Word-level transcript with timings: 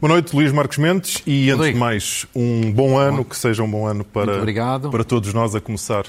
Boa 0.00 0.12
noite, 0.12 0.36
Luís 0.36 0.52
Marcos 0.52 0.76
Mendes, 0.76 1.22
e 1.26 1.50
antes 1.50 1.72
de 1.72 1.74
mais, 1.74 2.26
um 2.34 2.70
bom 2.70 2.98
ano, 2.98 3.24
que 3.24 3.34
seja 3.34 3.62
um 3.62 3.70
bom 3.70 3.86
ano 3.86 4.04
para, 4.04 4.44
para 4.90 5.02
todos 5.02 5.32
nós 5.32 5.54
a 5.54 5.60
começar 5.60 6.04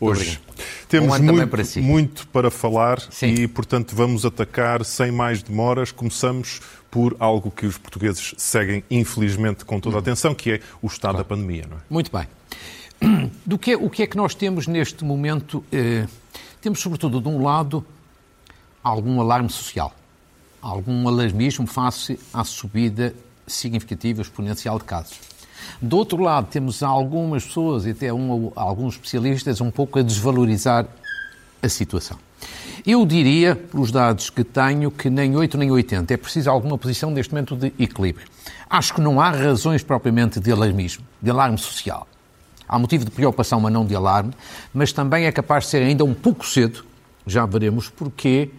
hoje. 0.00 0.40
Temos 0.88 1.18
muito 1.18 1.48
para, 1.48 1.64
si. 1.64 1.80
muito 1.80 2.26
para 2.28 2.50
falar 2.50 3.00
Sim. 3.10 3.34
e, 3.34 3.48
portanto, 3.48 3.94
vamos 3.94 4.24
atacar 4.24 4.84
sem 4.84 5.10
mais 5.10 5.42
demoras. 5.42 5.90
Começamos 5.90 6.60
por 6.90 7.16
algo 7.18 7.50
que 7.50 7.66
os 7.66 7.76
portugueses 7.76 8.34
seguem, 8.36 8.84
infelizmente, 8.90 9.64
com 9.64 9.80
toda 9.80 9.96
a 9.96 10.00
atenção, 10.00 10.34
que 10.34 10.52
é 10.52 10.60
o 10.80 10.86
estado 10.86 11.14
claro. 11.14 11.18
da 11.18 11.24
pandemia. 11.24 11.66
Não 11.68 11.78
é? 11.78 11.80
Muito 11.90 12.10
bem. 12.12 12.26
Do 13.44 13.58
que, 13.58 13.74
o 13.74 13.90
que 13.90 14.02
é 14.02 14.06
que 14.06 14.16
nós 14.16 14.34
temos 14.34 14.66
neste 14.66 15.04
momento? 15.04 15.64
Eh, 15.72 16.06
temos, 16.60 16.78
sobretudo, 16.80 17.20
de 17.20 17.28
um 17.28 17.42
lado, 17.42 17.84
algum 18.82 19.20
alarme 19.20 19.50
social, 19.50 19.94
algum 20.62 21.08
alarmismo 21.08 21.66
face 21.66 22.18
à 22.32 22.44
subida 22.44 23.14
significativa, 23.46 24.22
exponencial 24.22 24.78
de 24.78 24.84
casos. 24.84 25.18
Do 25.80 25.96
outro 25.96 26.22
lado, 26.22 26.46
temos 26.50 26.82
algumas 26.82 27.44
pessoas 27.44 27.86
e 27.86 27.90
até 27.90 28.12
um, 28.12 28.52
alguns 28.56 28.94
especialistas 28.94 29.60
um 29.60 29.70
pouco 29.70 29.98
a 29.98 30.02
desvalorizar 30.02 30.86
a 31.62 31.68
situação. 31.68 32.18
Eu 32.86 33.06
diria, 33.06 33.56
pelos 33.56 33.90
dados 33.90 34.28
que 34.28 34.44
tenho, 34.44 34.90
que 34.90 35.08
nem 35.08 35.34
8 35.34 35.56
nem 35.56 35.70
80. 35.70 36.12
É 36.12 36.16
preciso 36.16 36.50
alguma 36.50 36.76
posição 36.76 37.10
neste 37.10 37.32
momento 37.32 37.56
de 37.56 37.72
equilíbrio. 37.78 38.26
Acho 38.68 38.94
que 38.94 39.00
não 39.00 39.20
há 39.20 39.30
razões 39.30 39.82
propriamente 39.82 40.38
de 40.38 40.52
alarmismo, 40.52 41.04
de 41.22 41.30
alarme 41.30 41.56
social. 41.56 42.06
Há 42.68 42.78
motivo 42.78 43.04
de 43.04 43.10
preocupação, 43.10 43.60
mas 43.60 43.72
não 43.72 43.86
de 43.86 43.94
alarme, 43.94 44.32
mas 44.72 44.92
também 44.92 45.26
é 45.26 45.32
capaz 45.32 45.64
de 45.64 45.70
ser 45.70 45.82
ainda 45.82 46.04
um 46.04 46.14
pouco 46.14 46.46
cedo, 46.46 46.84
já 47.26 47.46
veremos 47.46 47.88
porquê, 47.88 48.50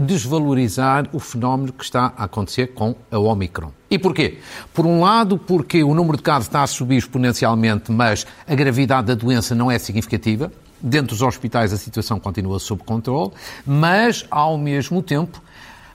desvalorizar 0.00 1.08
o 1.12 1.18
fenómeno 1.18 1.72
que 1.72 1.84
está 1.84 2.12
a 2.16 2.24
acontecer 2.24 2.68
com 2.68 2.94
a 3.10 3.18
Omicron. 3.18 3.72
E 3.90 3.98
porquê? 3.98 4.38
Por 4.72 4.86
um 4.86 5.00
lado, 5.00 5.36
porque 5.36 5.82
o 5.82 5.94
número 5.94 6.16
de 6.16 6.22
casos 6.22 6.46
está 6.46 6.62
a 6.62 6.66
subir 6.66 6.96
exponencialmente, 6.96 7.90
mas 7.90 8.26
a 8.46 8.54
gravidade 8.54 9.08
da 9.08 9.14
doença 9.14 9.54
não 9.54 9.70
é 9.70 9.78
significativa. 9.78 10.52
Dentro 10.80 11.08
dos 11.08 11.22
hospitais 11.22 11.72
a 11.72 11.76
situação 11.76 12.20
continua 12.20 12.58
sob 12.58 12.82
controle, 12.84 13.32
mas, 13.64 14.26
ao 14.30 14.58
mesmo 14.58 15.02
tempo, 15.02 15.42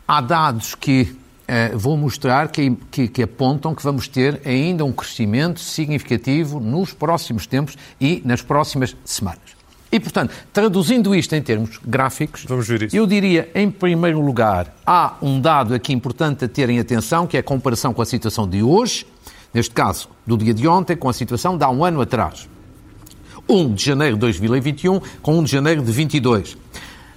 há 0.08 0.20
dados 0.20 0.74
que 0.76 1.04
uh, 1.04 1.78
vou 1.78 1.96
mostrar 1.96 2.48
que, 2.48 2.72
que, 2.90 3.08
que, 3.08 3.24
apontam 3.24 3.76
que 3.76 3.84
vamos 3.84 4.08
ter 4.08 4.42
ainda 4.46 4.84
um 4.84 4.92
crescimento 4.92 5.60
significativo 5.60 6.60
nos 6.60 6.94
próximos 6.94 7.46
tempos 7.46 7.78
e 8.00 8.22
nas 8.26 8.42
próximas 8.42 8.96
semanas. 9.06 9.59
E, 9.92 10.00
portanto, 10.00 10.34
traduzindo 10.54 11.16
isto 11.16 11.34
em 11.36 11.42
termos 11.42 11.80
gráficos, 11.84 12.46
eu 12.94 13.08
diria, 13.08 13.50
em 13.56 13.72
primeiro 13.72 14.22
lugar, 14.22 14.76
há 14.86 15.16
um 15.22 15.42
dado 15.42 15.74
aqui 15.74 15.94
importante 15.94 16.46
a 16.46 16.48
terem 16.48 16.80
atenção, 16.80 17.26
que 17.26 17.36
é 17.36 17.40
a 17.40 17.44
comparação 17.44 17.92
com 17.92 18.02
a 18.02 18.06
situação 18.06 18.48
de 18.48 18.62
hoje, 18.62 19.08
neste 19.52 19.74
caso, 19.74 20.08
do 20.28 20.38
dia 20.38 20.54
de 20.54 20.68
ontem, 20.68 20.96
com 20.96 21.10
a 21.10 21.14
situação 21.14 21.58
de 21.58 21.64
há 21.64 21.70
um 21.70 21.84
ano 21.84 22.02
atrás. 22.02 22.48
1 23.50 23.74
de 23.74 23.84
janeiro 23.84 24.16
de 24.16 24.22
2021 24.22 25.02
com 25.24 25.40
1 25.40 25.44
de 25.44 25.52
janeiro 25.52 25.82
de 25.82 25.92
22. 25.92 26.56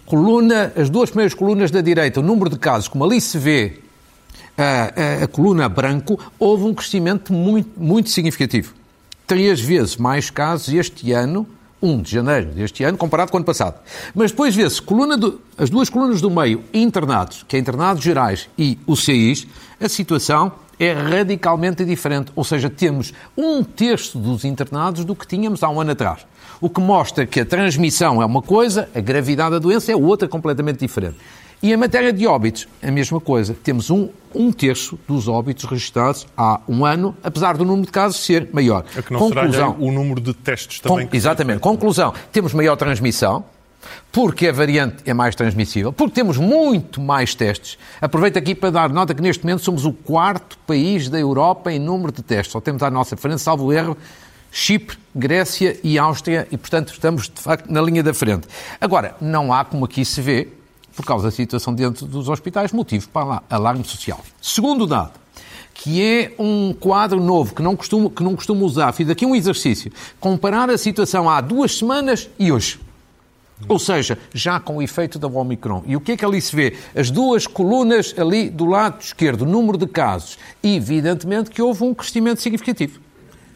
Coluna, 0.06 0.72
as 0.74 0.88
duas 0.88 1.10
primeiras 1.10 1.34
colunas 1.34 1.70
da 1.70 1.82
direita, 1.82 2.20
o 2.20 2.22
número 2.22 2.48
de 2.48 2.58
casos, 2.58 2.88
como 2.88 3.04
ali 3.04 3.20
se 3.20 3.38
vê 3.38 3.80
a, 4.56 5.20
a, 5.20 5.24
a 5.24 5.28
coluna 5.28 5.68
branco, 5.68 6.18
houve 6.38 6.64
um 6.64 6.72
crescimento 6.72 7.34
muito, 7.34 7.78
muito 7.78 8.08
significativo. 8.08 8.74
Três 9.26 9.60
vezes 9.60 9.98
mais 9.98 10.30
casos 10.30 10.72
este 10.72 11.12
ano 11.12 11.46
1 11.82 12.02
de 12.02 12.10
janeiro 12.10 12.46
deste 12.52 12.84
ano, 12.84 12.96
comparado 12.96 13.30
com 13.30 13.36
o 13.36 13.38
ano 13.38 13.44
passado. 13.44 13.80
Mas 14.14 14.30
depois 14.30 14.54
vê-se 14.54 14.80
as 15.58 15.68
duas 15.68 15.90
colunas 15.90 16.20
do 16.20 16.30
meio, 16.30 16.62
internados, 16.72 17.44
que 17.48 17.56
é 17.56 17.58
internados 17.58 18.02
gerais, 18.02 18.48
e 18.56 18.78
o 18.86 18.94
CIs, 18.94 19.46
a 19.80 19.88
situação 19.88 20.52
é 20.78 20.92
radicalmente 20.92 21.84
diferente. 21.84 22.32
Ou 22.34 22.44
seja, 22.44 22.70
temos 22.70 23.12
um 23.36 23.62
terço 23.62 24.18
dos 24.18 24.44
internados 24.44 25.04
do 25.04 25.14
que 25.14 25.26
tínhamos 25.26 25.62
há 25.62 25.68
um 25.68 25.80
ano 25.80 25.92
atrás. 25.92 26.26
O 26.60 26.70
que 26.70 26.80
mostra 26.80 27.26
que 27.26 27.40
a 27.40 27.44
transmissão 27.44 28.22
é 28.22 28.24
uma 28.24 28.40
coisa, 28.40 28.88
a 28.94 29.00
gravidade 29.00 29.50
da 29.50 29.58
doença 29.58 29.90
é 29.90 29.96
outra 29.96 30.28
completamente 30.28 30.78
diferente. 30.78 31.16
E 31.62 31.72
em 31.72 31.76
matéria 31.76 32.12
de 32.12 32.26
óbitos, 32.26 32.66
a 32.82 32.90
mesma 32.90 33.20
coisa. 33.20 33.54
Temos 33.54 33.88
um, 33.88 34.08
um 34.34 34.50
terço 34.50 34.98
dos 35.06 35.28
óbitos 35.28 35.64
registrados 35.64 36.26
há 36.36 36.60
um 36.68 36.84
ano, 36.84 37.16
apesar 37.22 37.56
do 37.56 37.64
número 37.64 37.86
de 37.86 37.92
casos 37.92 38.24
ser 38.24 38.48
maior. 38.52 38.84
É 38.96 39.00
que 39.00 39.12
não 39.12 39.20
Conclusão, 39.20 39.52
será 39.52 39.68
o 39.68 39.92
número 39.92 40.20
de 40.20 40.34
testes 40.34 40.80
também. 40.80 41.06
Com, 41.06 41.16
exatamente. 41.16 41.60
Conclusão, 41.60 42.12
temos 42.32 42.52
maior 42.52 42.74
transmissão, 42.74 43.44
porque 44.10 44.48
a 44.48 44.52
variante 44.52 45.04
é 45.06 45.14
mais 45.14 45.36
transmissível, 45.36 45.92
porque 45.92 46.12
temos 46.12 46.36
muito 46.36 47.00
mais 47.00 47.32
testes. 47.32 47.78
Aproveito 48.00 48.36
aqui 48.36 48.56
para 48.56 48.70
dar 48.70 48.90
nota 48.90 49.14
que 49.14 49.22
neste 49.22 49.44
momento 49.44 49.62
somos 49.62 49.84
o 49.84 49.92
quarto 49.92 50.58
país 50.66 51.08
da 51.08 51.18
Europa 51.20 51.72
em 51.72 51.78
número 51.78 52.10
de 52.10 52.22
testes. 52.22 52.50
Só 52.50 52.60
temos 52.60 52.82
à 52.82 52.90
nossa 52.90 53.16
frente, 53.16 53.40
salvo 53.40 53.72
erro, 53.72 53.96
Chipre, 54.50 54.98
Grécia 55.14 55.78
e 55.84 55.96
Áustria, 55.96 56.48
e 56.50 56.56
portanto 56.56 56.92
estamos 56.92 57.28
de 57.28 57.40
facto 57.40 57.70
na 57.70 57.80
linha 57.80 58.02
da 58.02 58.12
frente. 58.12 58.48
Agora, 58.80 59.14
não 59.20 59.52
há, 59.52 59.64
como 59.64 59.84
aqui 59.84 60.04
se 60.04 60.20
vê, 60.20 60.48
por 60.94 61.04
causa 61.04 61.24
da 61.24 61.30
situação 61.30 61.74
dentro 61.74 62.06
dos 62.06 62.28
hospitais, 62.28 62.72
motivo 62.72 63.08
para 63.08 63.42
alarme 63.48 63.84
social. 63.84 64.20
Segundo 64.40 64.86
dado, 64.86 65.12
que 65.74 66.02
é 66.02 66.34
um 66.38 66.72
quadro 66.72 67.20
novo 67.20 67.54
que 67.54 67.62
não 67.62 67.74
costumo, 67.74 68.10
que 68.10 68.22
não 68.22 68.36
costumo 68.36 68.64
usar, 68.64 68.92
fiz 68.92 69.08
aqui 69.08 69.24
um 69.24 69.34
exercício, 69.34 69.90
comparar 70.20 70.70
a 70.70 70.78
situação 70.78 71.28
há 71.28 71.40
duas 71.40 71.78
semanas 71.78 72.28
e 72.38 72.52
hoje. 72.52 72.78
Ou 73.68 73.78
seja, 73.78 74.18
já 74.34 74.58
com 74.58 74.78
o 74.78 74.82
efeito 74.82 75.18
da 75.18 75.28
Omicron. 75.28 75.84
E 75.86 75.96
o 75.96 76.00
que 76.00 76.12
é 76.12 76.16
que 76.16 76.24
ali 76.24 76.40
se 76.40 76.54
vê? 76.54 76.76
As 76.96 77.10
duas 77.10 77.46
colunas 77.46 78.14
ali 78.18 78.50
do 78.50 78.64
lado 78.64 79.00
esquerdo, 79.00 79.46
número 79.46 79.78
de 79.78 79.86
casos. 79.86 80.36
E, 80.62 80.74
evidentemente, 80.74 81.50
que 81.50 81.62
houve 81.62 81.84
um 81.84 81.94
crescimento 81.94 82.42
significativo. 82.42 83.00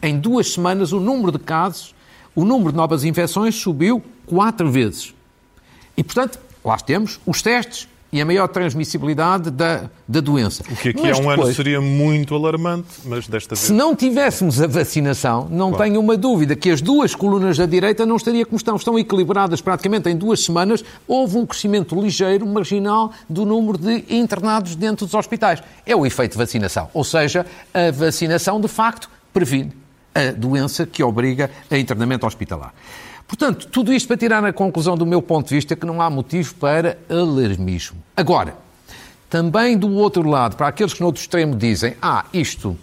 Em 0.01 0.17
duas 0.17 0.53
semanas, 0.53 0.93
o 0.93 0.99
número 0.99 1.31
de 1.31 1.39
casos, 1.39 1.93
o 2.33 2.45
número 2.45 2.71
de 2.71 2.77
novas 2.77 3.03
infecções 3.03 3.55
subiu 3.55 4.01
quatro 4.25 4.71
vezes. 4.71 5.13
E, 5.95 6.03
portanto, 6.03 6.39
lá 6.67 6.77
temos 6.77 7.19
os 7.25 7.41
testes 7.41 7.87
e 8.11 8.21
a 8.21 8.25
maior 8.25 8.47
transmissibilidade 8.47 9.51
da, 9.51 9.89
da 10.07 10.21
doença. 10.21 10.63
O 10.69 10.75
que 10.77 10.89
aqui 10.89 11.01
mas 11.01 11.17
há 11.17 11.21
um 11.21 11.27
depois, 11.27 11.47
ano 11.47 11.53
seria 11.53 11.81
muito 11.81 12.33
alarmante, 12.33 12.87
mas 13.03 13.27
desta 13.27 13.53
vez... 13.53 13.59
Se 13.59 13.73
não 13.73 13.93
tivéssemos 13.95 14.61
a 14.61 14.67
vacinação, 14.67 15.47
não 15.51 15.71
claro. 15.71 15.83
tenho 15.83 15.99
uma 15.99 16.15
dúvida 16.15 16.55
que 16.55 16.71
as 16.71 16.81
duas 16.81 17.13
colunas 17.13 17.57
da 17.57 17.65
direita 17.65 18.05
não 18.05 18.15
estariam 18.15 18.45
como 18.45 18.55
estão. 18.55 18.77
Estão 18.77 18.97
equilibradas 18.97 19.59
praticamente 19.59 20.09
em 20.09 20.15
duas 20.15 20.41
semanas. 20.43 20.85
Houve 21.05 21.37
um 21.37 21.45
crescimento 21.45 21.99
ligeiro, 22.01 22.47
marginal, 22.47 23.11
do 23.29 23.45
número 23.45 23.77
de 23.77 24.05
internados 24.09 24.75
dentro 24.75 25.05
dos 25.05 25.13
hospitais. 25.13 25.61
É 25.85 25.93
o 25.93 26.05
efeito 26.05 26.31
de 26.31 26.37
vacinação. 26.37 26.89
Ou 26.93 27.03
seja, 27.03 27.45
a 27.73 27.91
vacinação, 27.91 28.61
de 28.61 28.69
facto, 28.69 29.09
previne 29.33 29.73
a 30.15 30.31
doença 30.31 30.85
que 30.85 31.03
obriga 31.03 31.51
a 31.69 31.77
internamento 31.77 32.25
hospitalar. 32.25 32.73
Portanto, 33.27 33.67
tudo 33.67 33.93
isto 33.93 34.07
para 34.07 34.17
tirar 34.17 34.43
a 34.45 34.53
conclusão 34.53 34.95
do 34.95 35.05
meu 35.05 35.21
ponto 35.21 35.49
de 35.49 35.55
vista 35.55 35.75
que 35.75 35.85
não 35.85 36.01
há 36.01 36.09
motivo 36.09 36.55
para 36.55 36.97
alarmismo. 37.09 37.97
Agora, 38.15 38.55
também 39.29 39.77
do 39.77 39.91
outro 39.91 40.27
lado, 40.27 40.55
para 40.55 40.67
aqueles 40.67 40.93
que 40.93 41.01
no 41.01 41.07
outro 41.07 41.21
extremo 41.21 41.55
dizem, 41.55 41.95
ah, 42.01 42.25
isto 42.33 42.77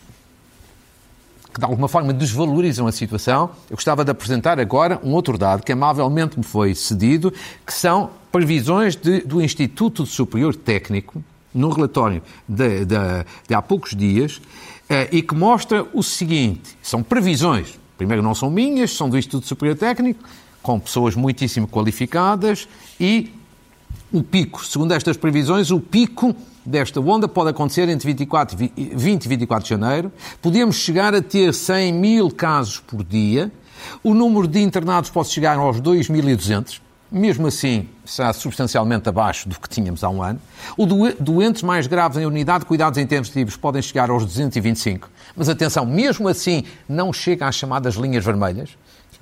que 1.52 1.60
de 1.60 1.64
alguma 1.64 1.86
forma 1.86 2.12
desvalorizam 2.12 2.86
a 2.86 2.92
situação, 2.92 3.50
eu 3.70 3.76
gostava 3.76 4.04
de 4.04 4.10
apresentar 4.10 4.58
agora 4.58 5.00
um 5.04 5.12
outro 5.12 5.38
dado 5.38 5.62
que 5.62 5.70
amavelmente 5.70 6.36
me 6.36 6.44
foi 6.44 6.74
cedido, 6.74 7.32
que 7.64 7.72
são 7.72 8.10
previsões 8.32 8.96
de, 8.96 9.20
do 9.20 9.40
Instituto 9.40 10.04
Superior 10.04 10.56
Técnico, 10.56 11.22
num 11.54 11.68
relatório 11.68 12.20
de, 12.48 12.84
de, 12.84 12.96
de 13.46 13.54
há 13.54 13.62
poucos 13.62 13.94
dias, 13.94 14.42
eh, 14.88 15.08
e 15.12 15.22
que 15.22 15.32
mostra 15.32 15.86
o 15.94 16.02
seguinte: 16.02 16.76
são 16.82 17.04
previsões 17.04 17.78
primeiro 17.96 18.22
não 18.22 18.34
são 18.34 18.50
minhas, 18.50 18.92
são 18.92 19.08
do 19.08 19.18
Instituto 19.18 19.46
Superior 19.46 19.76
Técnico, 19.76 20.22
com 20.62 20.80
pessoas 20.80 21.14
muitíssimo 21.14 21.68
qualificadas 21.68 22.68
e 22.98 23.32
o 24.12 24.22
pico, 24.22 24.64
segundo 24.64 24.92
estas 24.92 25.16
previsões, 25.16 25.70
o 25.70 25.80
pico 25.80 26.34
desta 26.64 27.00
onda 27.00 27.26
pode 27.28 27.50
acontecer 27.50 27.88
entre 27.88 28.06
24, 28.06 28.56
20 28.76 29.24
e 29.24 29.28
24 29.28 29.64
de 29.64 29.70
janeiro. 29.70 30.12
Podemos 30.40 30.76
chegar 30.76 31.14
a 31.14 31.20
ter 31.20 31.52
100 31.52 31.92
mil 31.92 32.30
casos 32.30 32.78
por 32.78 33.02
dia. 33.04 33.50
O 34.02 34.14
número 34.14 34.46
de 34.46 34.60
internados 34.60 35.10
pode 35.10 35.28
chegar 35.28 35.58
aos 35.58 35.80
2.200. 35.80 36.80
Mesmo 37.10 37.46
assim, 37.46 37.88
será 38.04 38.32
substancialmente 38.32 39.08
abaixo 39.08 39.48
do 39.48 39.58
que 39.58 39.68
tínhamos 39.68 40.02
há 40.02 40.08
um 40.08 40.22
ano. 40.22 40.40
O 40.76 40.86
doentes 40.86 41.62
mais 41.62 41.86
graves 41.86 42.18
em 42.18 42.24
unidade 42.24 42.60
de 42.60 42.66
cuidados 42.66 42.98
intensivos 42.98 43.56
podem 43.56 43.82
chegar 43.82 44.10
aos 44.10 44.24
225. 44.24 45.10
Mas 45.36 45.48
atenção, 45.48 45.84
mesmo 45.84 46.28
assim, 46.28 46.64
não 46.88 47.12
chega 47.12 47.46
às 47.46 47.54
chamadas 47.54 47.94
linhas 47.94 48.24
vermelhas, 48.24 48.70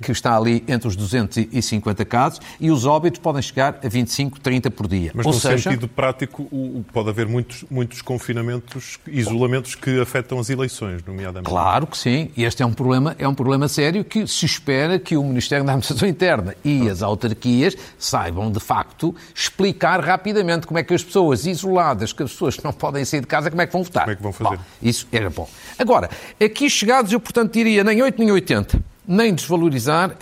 que 0.01 0.11
está 0.11 0.35
ali 0.35 0.63
entre 0.67 0.87
os 0.87 0.95
250 0.95 2.05
casos, 2.05 2.39
e 2.59 2.71
os 2.71 2.85
óbitos 2.85 3.19
podem 3.19 3.41
chegar 3.41 3.79
a 3.83 3.87
25, 3.87 4.39
30 4.39 4.71
por 4.71 4.87
dia. 4.87 5.11
Mas, 5.13 5.25
Ou 5.25 5.33
no 5.33 5.39
seja... 5.39 5.69
sentido 5.69 5.87
prático, 5.87 6.47
pode 6.91 7.09
haver 7.09 7.27
muitos, 7.27 7.65
muitos 7.69 8.01
confinamentos, 8.01 8.99
isolamentos 9.07 9.75
que 9.75 9.99
afetam 9.99 10.39
as 10.39 10.49
eleições, 10.49 11.03
nomeadamente. 11.05 11.49
Claro 11.49 11.87
que 11.87 11.97
sim. 11.97 12.31
E 12.35 12.43
este 12.43 12.63
é 12.63 12.65
um 12.65 12.73
problema, 12.73 13.15
é 13.17 13.27
um 13.27 13.35
problema 13.35 13.67
sério 13.67 14.03
que 14.03 14.25
se 14.27 14.45
espera 14.45 14.99
que 14.99 15.15
o 15.17 15.23
Ministério 15.23 15.65
da 15.65 15.71
Administração 15.71 16.07
Interna 16.07 16.55
e 16.63 16.89
as 16.89 17.01
autarquias 17.01 17.75
saibam, 17.97 18.51
de 18.51 18.59
facto, 18.59 19.15
explicar 19.33 19.99
rapidamente 20.03 20.67
como 20.67 20.79
é 20.79 20.83
que 20.83 20.93
as 20.93 21.03
pessoas 21.03 21.45
isoladas, 21.45 22.13
que 22.13 22.23
as 22.23 22.31
pessoas 22.31 22.55
que 22.55 22.63
não 22.63 22.73
podem 22.73 23.05
sair 23.05 23.21
de 23.21 23.27
casa, 23.27 23.49
como 23.49 23.61
é 23.61 23.67
que 23.67 23.73
vão 23.73 23.83
votar. 23.83 24.03
Como 24.03 24.13
é 24.13 24.15
que 24.15 24.23
vão 24.23 24.33
fazer? 24.33 24.57
Bom, 24.57 24.63
isso 24.81 25.07
era 25.11 25.29
bom. 25.29 25.49
Agora, 25.77 26.09
aqui 26.43 26.69
chegados, 26.69 27.11
eu, 27.11 27.19
portanto, 27.19 27.53
diria 27.53 27.83
nem 27.83 28.01
8 28.01 28.19
nem 28.19 28.31
80 28.31 28.92
nem 29.07 29.33
desvalorizar 29.33 30.17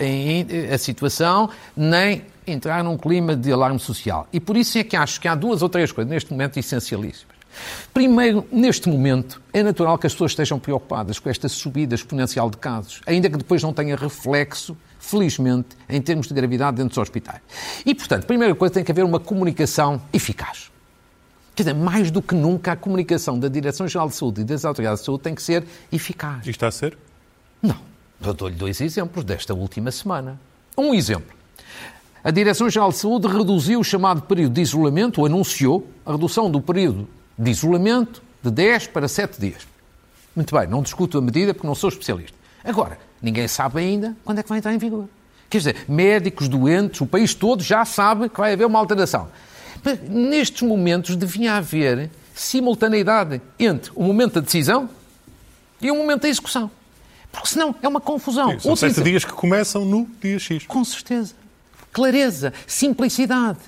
a 0.72 0.78
situação, 0.78 1.50
nem 1.76 2.24
entrar 2.46 2.82
num 2.82 2.96
clima 2.96 3.36
de 3.36 3.52
alarme 3.52 3.78
social. 3.78 4.26
E 4.32 4.40
por 4.40 4.56
isso 4.56 4.78
é 4.78 4.84
que 4.84 4.96
acho 4.96 5.20
que 5.20 5.28
há 5.28 5.34
duas 5.34 5.62
ou 5.62 5.68
três 5.68 5.92
coisas 5.92 6.10
neste 6.10 6.32
momento 6.32 6.58
essencialíssimas. 6.58 7.32
Primeiro, 7.92 8.46
neste 8.50 8.88
momento, 8.88 9.40
é 9.52 9.62
natural 9.62 9.98
que 9.98 10.06
as 10.06 10.12
pessoas 10.14 10.32
estejam 10.32 10.58
preocupadas 10.58 11.18
com 11.18 11.28
esta 11.28 11.48
subida 11.48 11.94
exponencial 11.94 12.48
de 12.48 12.56
casos, 12.56 13.00
ainda 13.06 13.28
que 13.28 13.36
depois 13.36 13.62
não 13.62 13.72
tenha 13.72 13.94
reflexo, 13.94 14.76
felizmente, 14.98 15.76
em 15.88 16.00
termos 16.00 16.26
de 16.28 16.34
gravidade 16.34 16.78
dentro 16.78 16.90
dos 16.90 16.98
hospitais. 16.98 17.40
E, 17.84 17.94
portanto, 17.94 18.26
primeira 18.26 18.54
coisa 18.54 18.74
tem 18.74 18.84
que 18.84 18.90
haver 18.90 19.04
uma 19.04 19.20
comunicação 19.20 20.00
eficaz. 20.12 20.70
Quer 21.54 21.64
dizer, 21.64 21.74
mais 21.74 22.10
do 22.10 22.22
que 22.22 22.34
nunca, 22.34 22.72
a 22.72 22.76
comunicação 22.76 23.38
da 23.38 23.48
Direção-Geral 23.48 24.08
de 24.08 24.14
Saúde 24.14 24.40
e 24.40 24.44
das 24.44 24.64
autoridades 24.64 25.00
de 25.00 25.06
saúde 25.06 25.22
tem 25.22 25.34
que 25.34 25.42
ser 25.42 25.64
eficaz. 25.92 26.46
E 26.46 26.50
está 26.50 26.68
a 26.68 26.70
ser? 26.70 26.96
Não. 27.62 27.91
Eu 28.24 28.32
dou-lhe 28.32 28.54
dois 28.54 28.80
exemplos 28.80 29.24
desta 29.24 29.52
última 29.52 29.90
semana. 29.90 30.38
Um 30.78 30.94
exemplo. 30.94 31.34
A 32.22 32.30
Direção-Geral 32.30 32.90
de 32.90 32.98
Saúde 32.98 33.26
reduziu 33.26 33.80
o 33.80 33.84
chamado 33.84 34.22
período 34.22 34.52
de 34.52 34.60
isolamento, 34.60 35.20
ou 35.20 35.26
anunciou 35.26 35.88
a 36.06 36.12
redução 36.12 36.48
do 36.48 36.60
período 36.60 37.08
de 37.36 37.50
isolamento 37.50 38.22
de 38.40 38.50
10 38.50 38.86
para 38.88 39.08
7 39.08 39.40
dias. 39.40 39.66
Muito 40.36 40.54
bem, 40.56 40.68
não 40.68 40.82
discuto 40.82 41.18
a 41.18 41.20
medida 41.20 41.52
porque 41.52 41.66
não 41.66 41.74
sou 41.74 41.88
especialista. 41.88 42.36
Agora, 42.62 42.96
ninguém 43.20 43.48
sabe 43.48 43.80
ainda 43.80 44.16
quando 44.24 44.38
é 44.38 44.42
que 44.42 44.48
vai 44.48 44.58
entrar 44.58 44.72
em 44.72 44.78
vigor. 44.78 45.08
Quer 45.50 45.58
dizer, 45.58 45.84
médicos, 45.88 46.48
doentes, 46.48 47.00
o 47.00 47.06
país 47.06 47.34
todo 47.34 47.62
já 47.62 47.84
sabe 47.84 48.28
que 48.28 48.38
vai 48.38 48.52
haver 48.52 48.66
uma 48.66 48.78
alteração. 48.78 49.28
Mas, 49.82 50.00
nestes 50.08 50.62
momentos 50.62 51.16
devia 51.16 51.54
haver 51.54 52.08
simultaneidade 52.34 53.42
entre 53.58 53.90
o 53.96 54.04
momento 54.04 54.34
da 54.34 54.40
decisão 54.40 54.88
e 55.80 55.90
o 55.90 55.96
momento 55.96 56.22
da 56.22 56.28
execução. 56.28 56.70
Porque 57.32 57.48
senão 57.48 57.74
é 57.82 57.88
uma 57.88 58.00
confusão. 58.00 58.50
Sim, 58.52 58.60
são 58.60 58.76
sete 58.76 59.02
dias 59.02 59.24
que 59.24 59.32
começam 59.32 59.84
no 59.84 60.06
dia 60.20 60.38
X. 60.38 60.66
Com 60.66 60.84
certeza. 60.84 61.34
Clareza, 61.90 62.52
simplicidade, 62.66 63.58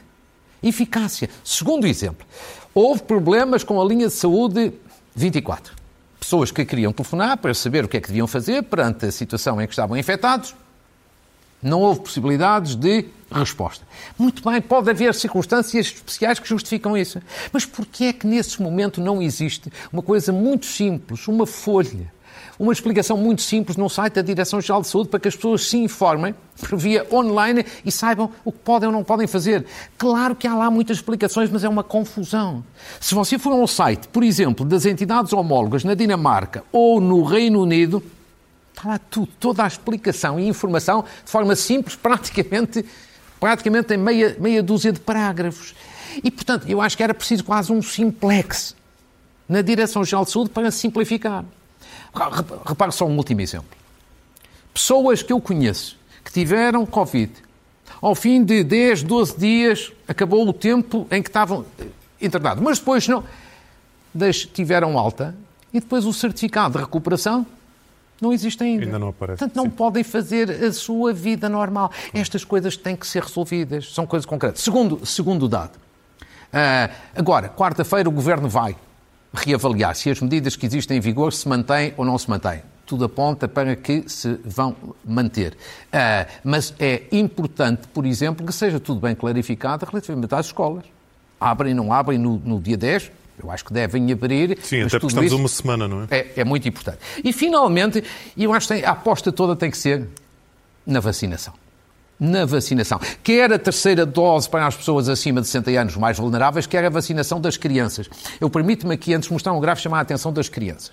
eficácia. 0.63 1.29
Segundo 1.43 1.87
exemplo, 1.87 2.27
houve 2.75 3.03
problemas 3.03 3.65
com 3.65 3.81
a 3.81 3.85
linha 3.85 4.09
de 4.09 4.15
saúde 4.15 4.73
24. 5.15 5.75
Pessoas 6.21 6.51
que 6.51 6.65
queriam 6.65 6.93
telefonar 6.93 7.39
para 7.39 7.53
saber 7.53 7.85
o 7.85 7.89
que 7.89 7.97
é 7.97 8.01
que 8.01 8.09
deviam 8.09 8.27
fazer 8.27 8.63
perante 8.63 9.07
a 9.07 9.13
situação 9.13 9.61
em 9.61 9.67
que 9.67 9.73
estavam 9.73 9.97
infectados. 9.97 10.55
Não 11.63 11.81
houve 11.81 12.01
possibilidades 12.01 12.75
de 12.75 13.07
resposta. 13.31 13.87
Muito 14.19 14.43
bem, 14.49 14.61
pode 14.61 14.89
haver 14.91 15.15
circunstâncias 15.15 15.87
especiais 15.87 16.39
que 16.39 16.49
justificam 16.49 16.97
isso. 16.97 17.21
Mas 17.53 17.65
por 17.65 17.87
que 17.87 18.05
é 18.05 18.13
que 18.13 18.27
nesse 18.27 18.61
momento 18.61 19.01
não 19.01 19.21
existe 19.21 19.73
uma 19.93 20.03
coisa 20.03 20.33
muito 20.33 20.67
simples, 20.67 21.27
uma 21.27 21.47
folha, 21.47 22.13
uma 22.59 22.73
explicação 22.73 23.17
muito 23.17 23.43
simples 23.43 23.77
no 23.77 23.89
site 23.89 24.15
da 24.15 24.23
Direção-Geral 24.23 24.83
de 24.83 24.89
Saúde 24.89 25.09
para 25.09 25.21
que 25.21 25.29
as 25.29 25.37
pessoas 25.37 25.69
se 25.69 25.77
informem 25.77 26.35
por 26.61 26.79
via 26.79 27.07
online 27.13 27.65
e 27.85 27.91
saibam 27.91 28.31
o 28.45 28.53
que 28.53 28.59
podem 28.59 28.89
ou 28.89 28.93
não 28.93 29.03
podem 29.03 29.27
fazer. 29.27 29.67
Claro 29.99 30.37
que 30.37 30.47
há 30.47 30.55
lá 30.55 30.71
muitas 30.71 30.99
explicações, 30.99 31.51
mas 31.51 31.65
é 31.65 31.69
uma 31.69 31.83
confusão. 31.83 32.65
Se 33.01 33.15
você 33.15 33.39
for 33.39 33.53
ao 33.53 33.67
site, 33.67 34.09
por 34.09 34.23
exemplo, 34.23 34.65
das 34.65 34.87
entidades 34.87 35.33
homólogas 35.33 35.85
na 35.85 35.95
Dinamarca 35.95 36.63
ou 36.71 37.01
no 37.01 37.25
Reino 37.25 37.61
Unido, 37.63 38.03
está 38.77 38.89
lá 38.89 38.99
tudo, 38.99 39.29
toda 39.39 39.65
a 39.65 39.67
explicação 39.67 40.39
e 40.39 40.47
informação 40.47 41.05
de 41.25 41.31
forma 41.31 41.57
simples, 41.57 41.97
praticamente, 41.97 42.85
praticamente 43.41 43.95
em 43.95 43.99
meia, 43.99 44.37
meia 44.39 44.63
dúzia 44.63 44.93
de 44.93 45.01
parágrafos. 45.01 45.75
E, 46.23 46.31
portanto, 46.31 46.69
eu 46.69 46.81
acho 46.81 46.97
que 46.97 47.03
era 47.03 47.15
preciso 47.15 47.45
quase 47.45 47.73
um 47.73 47.83
simplex 47.83 48.77
na 49.49 49.63
Direção-Geral 49.63 50.25
de 50.25 50.31
Saúde 50.31 50.51
para 50.51 50.71
simplificar. 50.71 51.45
Repare 52.67 52.93
só 52.93 53.07
um 53.07 53.17
último 53.17 53.41
exemplo. 53.41 53.69
Pessoas 54.73 55.23
que 55.23 55.33
eu 55.33 55.41
conheço 55.41 55.97
que 56.25 56.33
tiveram 56.33 56.87
Covid, 56.87 57.33
ao 58.01 58.15
fim 58.15 58.45
de 58.45 58.65
10, 58.65 59.03
12 59.03 59.39
dias, 59.39 59.93
acabou 60.09 60.47
o 60.49 60.53
tempo 60.53 61.07
em 61.11 61.23
que 61.23 61.29
estavam 61.29 61.65
internados, 62.21 62.63
mas 62.63 62.79
depois 62.79 63.07
não, 63.07 63.25
tiveram 64.53 64.99
alta 64.99 65.35
e 65.73 65.81
depois 65.81 66.05
o 66.05 66.13
certificado 66.13 66.79
de 66.79 66.85
recuperação 66.85 67.47
não 68.21 68.33
existe 68.33 68.63
ainda. 68.63 68.85
Ainda 68.85 68.99
não 68.99 69.09
aparece. 69.09 69.39
Portanto, 69.39 69.57
não 69.57 69.65
Sim. 69.65 69.71
podem 69.71 70.05
fazer 70.05 70.51
a 70.51 70.73
sua 70.73 71.13
vida 71.13 71.49
normal. 71.49 71.91
Estas 72.13 72.45
coisas 72.45 72.77
têm 72.77 72.97
que 72.97 73.07
ser 73.07 73.23
resolvidas, 73.23 73.93
são 73.93 74.07
coisas 74.07 74.25
concretas. 74.25 74.63
Segundo, 74.63 75.05
segundo 75.05 75.49
dado. 75.49 75.77
Uh, 75.77 76.95
agora, 77.17 77.49
quarta-feira 77.49 78.09
o 78.09 78.13
Governo 78.13 78.49
vai 78.49 78.77
reavaliar 79.35 79.95
se 79.95 80.09
as 80.11 80.21
medidas 80.21 80.55
que 80.57 80.65
existem 80.65 80.99
em 80.99 81.01
vigor 81.01 81.33
se 81.33 81.49
mantêm 81.49 81.93
ou 81.97 82.05
não 82.05 82.17
se 82.17 82.31
mantêm. 82.31 82.63
Tudo 82.87 83.05
aponta 83.05 83.49
para 83.49 83.75
que 83.75 84.05
se 84.07 84.39
vão 84.45 84.77
manter. 85.05 85.55
Uh, 85.55 86.31
mas 86.45 86.75
é 86.79 87.03
importante, 87.11 87.89
por 87.89 88.07
exemplo, 88.07 88.47
que 88.47 88.53
seja 88.53 88.79
tudo 88.79 89.01
bem 89.01 89.15
clarificado 89.15 89.87
relativamente 89.87 90.35
às 90.35 90.47
escolas. 90.47 90.85
Abrem, 91.41 91.75
não 91.75 91.93
abrem 91.93 92.19
no, 92.19 92.39
no 92.39 92.61
dia 92.61 92.77
10, 92.77 93.11
eu 93.43 93.51
acho 93.51 93.65
que 93.65 93.73
devem 93.73 94.13
abrir. 94.13 94.59
Sim, 94.63 94.83
até 94.83 94.99
porque 94.99 95.07
estamos 95.07 95.33
uma 95.33 95.49
semana, 95.49 95.89
não 95.89 96.03
é? 96.03 96.07
é? 96.11 96.33
É 96.37 96.45
muito 96.45 96.69
importante. 96.69 96.99
E, 97.23 97.33
finalmente, 97.33 98.05
eu 98.37 98.53
acho 98.53 98.69
que 98.69 98.85
a 98.85 98.91
aposta 98.91 99.33
toda 99.33 99.57
tem 99.57 99.71
que 99.71 99.79
ser 99.79 100.09
na 100.87 101.01
vacinação 101.01 101.64
na 102.19 102.45
vacinação. 102.45 103.01
Quer 103.23 103.53
a 103.53 103.59
terceira 103.59 104.07
dose 104.07 104.49
para 104.49 104.67
as 104.67 104.77
pessoas 104.77 105.09
acima 105.09 105.41
de 105.41 105.47
60 105.47 105.71
anos 105.73 105.97
mais 105.97 106.19
vulneráveis, 106.19 106.67
quer 106.67 106.85
a 106.85 106.91
vacinação 106.91 107.41
das 107.41 107.57
crianças. 107.57 108.09
Eu 108.41 108.49
permito-me 108.49 108.95
aqui, 108.95 109.15
antes 109.15 109.29
de 109.29 109.33
mostrar 109.33 109.53
um 109.53 109.61
gráfico, 109.61 109.85
chamar 109.85 109.99
a 109.99 110.03
atenção 110.03 110.33
das 110.33 110.49
crianças. 110.49 110.93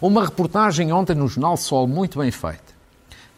Uma 0.00 0.24
reportagem 0.24 0.92
ontem 0.92 1.14
no 1.14 1.28
Jornal 1.28 1.56
Sol, 1.56 1.86
muito 1.86 2.18
bem 2.18 2.30
feita, 2.30 2.72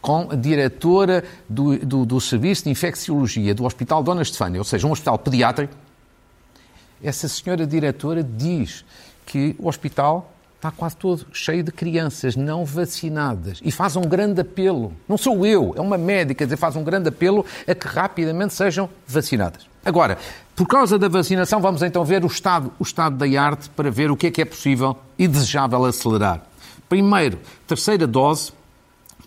com 0.01 0.27
a 0.29 0.35
diretora 0.35 1.23
do, 1.49 1.77
do, 1.79 2.05
do 2.05 2.21
Serviço 2.21 2.65
de 2.65 2.69
Infecciologia 2.69 3.53
do 3.53 3.65
Hospital 3.65 4.03
Dona 4.03 4.21
Estefânia, 4.21 4.59
ou 4.59 4.65
seja, 4.65 4.87
um 4.87 4.91
hospital 4.91 5.17
pediátrico. 5.17 5.73
Essa 7.03 7.27
senhora 7.27 7.67
diretora 7.67 8.23
diz 8.23 8.85
que 9.25 9.55
o 9.59 9.67
hospital 9.67 10.34
está 10.65 10.71
quase 10.71 10.97
todo 10.97 11.25
cheio 11.31 11.63
de 11.63 11.71
crianças 11.71 12.35
não 12.35 12.65
vacinadas 12.65 13.61
e 13.63 13.71
faz 13.71 13.95
um 13.95 14.01
grande 14.01 14.41
apelo. 14.41 14.93
Não 15.07 15.17
sou 15.17 15.45
eu, 15.45 15.73
é 15.77 15.81
uma 15.81 15.97
médica, 15.97 16.45
dizer, 16.45 16.57
faz 16.57 16.75
um 16.75 16.83
grande 16.83 17.09
apelo 17.09 17.45
a 17.67 17.75
que 17.75 17.87
rapidamente 17.87 18.53
sejam 18.53 18.89
vacinadas. 19.05 19.67
Agora, 19.83 20.17
por 20.55 20.67
causa 20.67 20.97
da 20.97 21.07
vacinação, 21.07 21.61
vamos 21.61 21.83
então 21.83 22.03
ver 22.03 22.23
o 22.23 22.27
estado, 22.27 22.71
o 22.79 22.83
estado 22.83 23.15
da 23.15 23.41
arte 23.41 23.69
para 23.69 23.91
ver 23.91 24.09
o 24.09 24.17
que 24.17 24.27
é 24.27 24.31
que 24.31 24.41
é 24.41 24.45
possível 24.45 24.97
e 25.19 25.27
desejável 25.27 25.85
acelerar. 25.85 26.41
Primeiro, 26.89 27.39
terceira 27.67 28.07
dose, 28.07 28.51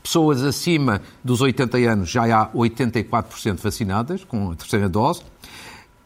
pessoas 0.03 0.43
acima 0.43 1.01
dos 1.23 1.41
80 1.41 1.79
anos 1.79 2.11
já 2.11 2.25
há 2.25 2.49
84% 2.49 3.59
vacinadas 3.59 4.25
com 4.25 4.51
a 4.51 4.57
terceira 4.57 4.89
dose. 4.89 5.23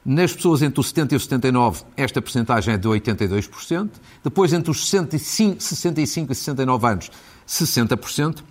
Nas 0.04 0.32
pessoas 0.32 0.62
entre 0.62 0.80
os 0.80 0.88
70 0.88 1.14
e 1.14 1.16
os 1.16 1.22
79, 1.22 1.84
esta 1.96 2.20
percentagem 2.20 2.74
é 2.74 2.76
de 2.76 2.88
82%. 2.88 3.88
Depois, 4.24 4.52
entre 4.52 4.70
os 4.70 4.88
65, 4.88 5.62
65 5.62 6.32
e 6.32 6.34
69 6.34 6.86
anos, 6.86 7.10
60%. 7.46 8.42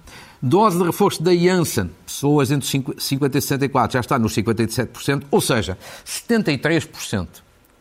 Dose 0.41 0.77
de 0.77 0.84
reforço 0.84 1.22
da 1.22 1.36
Janssen, 1.36 1.91
pessoas 2.05 2.51
entre 2.51 2.65
os 2.65 3.03
50 3.03 3.38
e 3.38 3.41
64, 3.41 3.93
já 3.93 4.00
está 4.00 4.17
nos 4.17 4.34
57%. 4.34 5.24
Ou 5.29 5.41
seja, 5.41 5.77
73% 6.05 7.27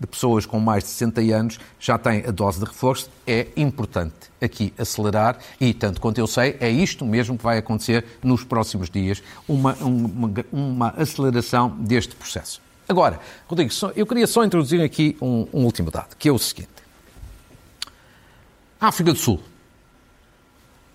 de 0.01 0.07
pessoas 0.07 0.47
com 0.47 0.59
mais 0.59 0.83
de 0.83 0.91
60 0.91 1.21
anos 1.21 1.61
já 1.79 1.97
têm 1.97 2.25
a 2.27 2.31
dose 2.33 2.59
de 2.59 2.65
reforço. 2.65 3.09
É 3.25 3.47
importante 3.57 4.15
aqui 4.43 4.75
acelerar 4.77 5.39
e, 5.61 5.73
tanto 5.73 6.01
quanto 6.01 6.19
eu 6.19 6.27
sei, 6.27 6.57
é 6.59 6.69
isto 6.69 7.05
mesmo 7.05 7.39
que 7.39 7.45
vai 7.45 7.59
acontecer 7.59 8.05
nos 8.23 8.43
próximos 8.43 8.91
dias, 8.91 9.23
uma, 9.47 9.75
uma, 9.75 10.33
uma 10.51 10.89
aceleração 10.97 11.71
deste 11.79 12.17
processo. 12.17 12.61
Agora, 12.91 13.21
Rodrigo, 13.47 13.73
eu 13.95 14.05
queria 14.05 14.27
só 14.27 14.45
introduzir 14.45 14.81
aqui 14.81 15.17
um, 15.23 15.47
um 15.55 15.65
último 15.65 15.93
dado, 15.93 16.17
que 16.19 16.29
é 16.29 16.33
o 16.33 16.39
seguinte. 16.41 16.69
África 18.81 19.13
do 19.13 19.19
Sul. 19.19 19.41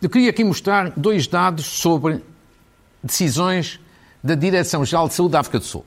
Eu 0.02 0.10
queria 0.10 0.30
aqui 0.30 0.44
mostrar 0.44 0.92
dois 0.98 1.25
dados 1.25 1.66
sobre 1.66 2.22
decisões 3.02 3.80
da 4.22 4.36
Direção-Geral 4.36 5.08
de 5.08 5.14
Saúde 5.14 5.32
da 5.32 5.40
África 5.40 5.58
do 5.58 5.64
Sul. 5.64 5.86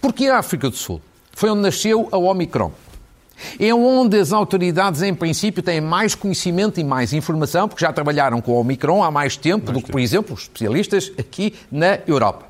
Porque 0.00 0.28
a 0.28 0.38
África 0.38 0.70
do 0.70 0.76
Sul 0.76 1.02
foi 1.32 1.50
onde 1.50 1.62
nasceu 1.62 2.08
a 2.12 2.16
Omicron. 2.16 2.70
É 3.58 3.74
onde 3.74 4.20
as 4.20 4.32
autoridades, 4.32 5.02
em 5.02 5.12
princípio, 5.12 5.64
têm 5.64 5.80
mais 5.80 6.14
conhecimento 6.14 6.78
e 6.78 6.84
mais 6.84 7.12
informação, 7.12 7.66
porque 7.66 7.84
já 7.84 7.92
trabalharam 7.92 8.40
com 8.40 8.52
o 8.52 8.60
Omicron 8.60 9.02
há 9.02 9.10
mais 9.10 9.36
tempo 9.36 9.66
mais 9.66 9.78
do 9.78 9.84
que, 9.84 9.90
por 9.90 10.00
exemplo, 10.00 10.34
os 10.34 10.42
especialistas 10.42 11.10
aqui 11.18 11.56
na 11.72 11.98
Europa. 12.06 12.47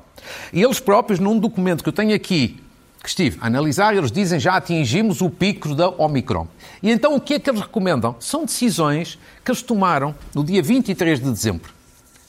E 0.51 0.61
eles 0.61 0.79
próprios, 0.79 1.19
num 1.19 1.37
documento 1.39 1.83
que 1.83 1.89
eu 1.89 1.93
tenho 1.93 2.15
aqui, 2.15 2.59
que 3.01 3.09
estive 3.09 3.37
a 3.41 3.47
analisar, 3.47 3.95
eles 3.95 4.11
dizem 4.11 4.39
já 4.39 4.55
atingimos 4.55 5.21
o 5.21 5.29
pico 5.29 5.73
da 5.73 5.89
Omicron. 5.89 6.47
E 6.83 6.91
então 6.91 7.15
o 7.15 7.21
que 7.21 7.35
é 7.35 7.39
que 7.39 7.49
eles 7.49 7.61
recomendam? 7.61 8.15
São 8.19 8.45
decisões 8.45 9.17
que 9.43 9.51
eles 9.51 9.61
tomaram 9.61 10.13
no 10.35 10.43
dia 10.43 10.61
23 10.61 11.19
de 11.19 11.31
dezembro. 11.31 11.73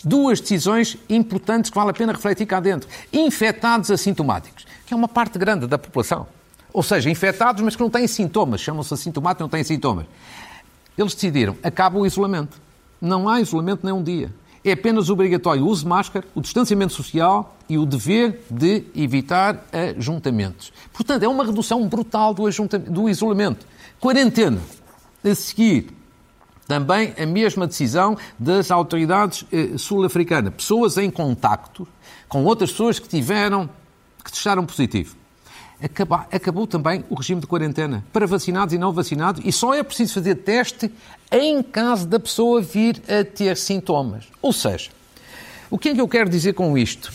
Duas 0.02 0.40
decisões 0.40 0.96
importantes 1.08 1.70
que 1.70 1.76
vale 1.76 1.90
a 1.90 1.92
pena 1.92 2.12
refletir 2.12 2.46
cá 2.46 2.60
dentro. 2.60 2.88
Infectados 3.12 3.90
assintomáticos, 3.90 4.64
que 4.86 4.94
é 4.94 4.96
uma 4.96 5.08
parte 5.08 5.38
grande 5.38 5.66
da 5.66 5.76
população. 5.76 6.26
Ou 6.72 6.82
seja, 6.82 7.10
infectados, 7.10 7.62
mas 7.62 7.74
que 7.74 7.82
não 7.82 7.90
têm 7.90 8.06
sintomas, 8.06 8.60
chamam-se 8.60 8.94
assintomáticos, 8.94 9.42
não 9.42 9.48
têm 9.48 9.64
sintomas. 9.64 10.06
Eles 10.96 11.14
decidiram, 11.14 11.56
acaba 11.62 11.98
o 11.98 12.06
isolamento. 12.06 12.60
Não 13.00 13.28
há 13.28 13.40
isolamento 13.40 13.84
nem 13.84 13.92
um 13.92 14.02
dia. 14.02 14.32
É 14.64 14.72
apenas 14.72 15.08
obrigatório 15.08 15.64
o 15.64 15.68
uso 15.68 15.82
de 15.82 15.88
máscara, 15.88 16.26
o 16.34 16.40
distanciamento 16.40 16.92
social 16.92 17.56
e 17.68 17.78
o 17.78 17.86
dever 17.86 18.42
de 18.50 18.84
evitar 18.94 19.64
ajuntamentos. 19.96 20.72
Portanto, 20.92 21.22
é 21.22 21.28
uma 21.28 21.44
redução 21.44 21.88
brutal 21.88 22.34
do, 22.34 22.44
do 22.88 23.08
isolamento. 23.08 23.66
Quarentena. 23.98 24.60
A 25.24 25.34
seguir, 25.34 25.90
também 26.66 27.14
a 27.18 27.26
mesma 27.26 27.66
decisão 27.66 28.16
das 28.38 28.70
autoridades 28.70 29.44
eh, 29.52 29.76
sul-africanas. 29.76 30.54
Pessoas 30.54 30.96
em 30.96 31.10
contacto 31.10 31.86
com 32.28 32.44
outras 32.44 32.70
pessoas 32.70 32.98
que 32.98 33.08
tiveram, 33.08 33.68
que 34.24 34.32
testaram 34.32 34.64
positivo 34.64 35.19
acabou, 35.82 36.20
acabou 36.30 36.66
também 36.66 37.04
o 37.08 37.14
regime 37.14 37.40
de 37.40 37.46
quarentena 37.46 38.04
para 38.12 38.26
vacinados 38.26 38.74
e 38.74 38.78
não 38.78 38.92
vacinados 38.92 39.42
e 39.44 39.52
só 39.52 39.74
é 39.74 39.82
preciso 39.82 40.14
fazer 40.14 40.36
teste 40.36 40.90
em 41.30 41.62
caso 41.62 42.06
da 42.06 42.18
pessoa 42.18 42.60
vir 42.60 43.02
a 43.08 43.24
ter 43.24 43.56
sintomas. 43.56 44.24
Ou 44.42 44.52
seja, 44.52 44.90
o 45.70 45.78
que 45.78 45.90
é 45.90 45.94
que 45.94 46.00
eu 46.00 46.08
quero 46.08 46.28
dizer 46.28 46.52
com 46.52 46.76
isto? 46.76 47.12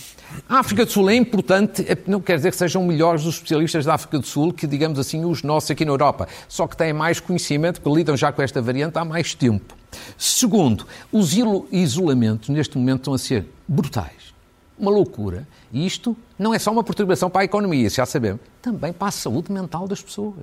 A 0.50 0.60
África 0.60 0.86
do 0.86 0.92
Sul 0.92 1.10
é 1.10 1.16
importante, 1.16 1.86
não 2.08 2.20
quer 2.20 2.38
dizer 2.38 2.52
que 2.52 2.58
sejam 2.58 2.84
melhores 2.84 3.26
os 3.26 3.36
especialistas 3.36 3.86
da 3.86 3.94
África 3.94 4.20
do 4.20 4.26
Sul 4.26 4.52
que, 4.52 4.68
digamos 4.68 5.00
assim, 5.00 5.24
os 5.24 5.44
nossos 5.44 5.72
aqui 5.72 5.86
na 5.86 5.92
Europa. 5.92 6.28
Só 6.48 6.68
que 6.68 6.76
têm 6.76 6.92
mais 6.92 7.20
conhecimento, 7.20 7.80
porque 7.80 7.98
lidam 8.00 8.18
já 8.18 8.32
com 8.32 8.42
esta 8.42 8.62
variante 8.62 8.98
há 8.98 9.06
mais 9.06 9.34
tempo. 9.34 9.76
Segundo, 10.18 10.86
os 11.12 11.34
isolamentos 11.72 12.50
neste 12.50 12.78
momento 12.78 13.00
estão 13.00 13.14
a 13.14 13.18
ser 13.18 13.46
brutais. 13.68 14.25
Uma 14.78 14.92
loucura. 14.92 15.48
E 15.72 15.86
isto 15.86 16.16
não 16.38 16.54
é 16.54 16.60
só 16.60 16.72
uma 16.72 16.84
perturbação 16.84 17.30
para 17.30 17.42
a 17.42 17.46
economia, 17.46 17.90
já 17.90 18.06
sabemos, 18.06 18.42
também 18.62 18.92
para 18.92 19.08
a 19.08 19.12
saúde 19.12 19.52
mental 19.52 19.88
das 19.88 20.02
pessoas. 20.02 20.36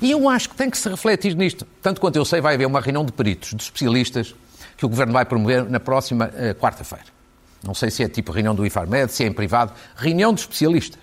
E 0.00 0.10
eu 0.10 0.28
acho 0.28 0.48
que 0.48 0.56
tem 0.56 0.70
que 0.70 0.78
se 0.78 0.88
refletir 0.88 1.34
nisto. 1.36 1.66
Tanto 1.82 2.00
quanto 2.00 2.16
eu 2.16 2.24
sei, 2.24 2.40
vai 2.40 2.54
haver 2.54 2.66
uma 2.66 2.80
reunião 2.80 3.04
de 3.04 3.12
peritos, 3.12 3.50
de 3.50 3.62
especialistas, 3.62 4.34
que 4.76 4.86
o 4.86 4.88
Governo 4.88 5.12
vai 5.12 5.24
promover 5.24 5.68
na 5.68 5.78
próxima 5.78 6.26
uh, 6.26 6.54
quarta-feira. 6.54 7.04
Não 7.62 7.74
sei 7.74 7.90
se 7.90 8.02
é 8.02 8.08
tipo 8.08 8.32
reunião 8.32 8.54
do 8.54 8.66
IFARMED, 8.66 9.12
se 9.12 9.24
é 9.24 9.26
em 9.26 9.32
privado. 9.32 9.72
Reunião 9.96 10.34
de 10.34 10.40
especialistas. 10.40 11.00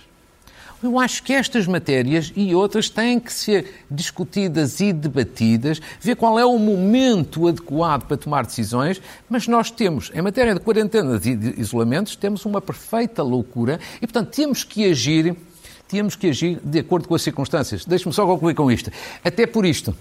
Eu 0.83 0.97
acho 0.97 1.21
que 1.21 1.31
estas 1.31 1.67
matérias 1.67 2.33
e 2.35 2.55
outras 2.55 2.89
têm 2.89 3.19
que 3.19 3.31
ser 3.31 3.85
discutidas 3.89 4.79
e 4.79 4.91
debatidas, 4.91 5.79
ver 5.99 6.15
qual 6.15 6.39
é 6.39 6.45
o 6.45 6.57
momento 6.57 7.47
adequado 7.47 8.07
para 8.07 8.17
tomar 8.17 8.45
decisões, 8.45 8.99
mas 9.29 9.47
nós 9.47 9.69
temos, 9.69 10.11
em 10.13 10.21
matéria 10.23 10.55
de 10.55 10.59
quarentenas 10.59 11.23
e 11.27 11.35
de 11.35 11.61
isolamentos, 11.61 12.15
temos 12.15 12.45
uma 12.45 12.59
perfeita 12.59 13.21
loucura 13.21 13.79
e, 13.97 14.07
portanto, 14.07 14.29
temos 14.35 14.63
que 14.63 14.89
agir, 14.89 15.35
temos 15.87 16.15
que 16.15 16.27
agir 16.27 16.59
de 16.63 16.79
acordo 16.79 17.07
com 17.07 17.13
as 17.13 17.21
circunstâncias. 17.21 17.85
Deixe-me 17.85 18.11
só 18.11 18.25
concluir 18.25 18.55
com 18.55 18.71
isto. 18.71 18.91
Até 19.23 19.45
por 19.45 19.65
isto, 19.65 19.95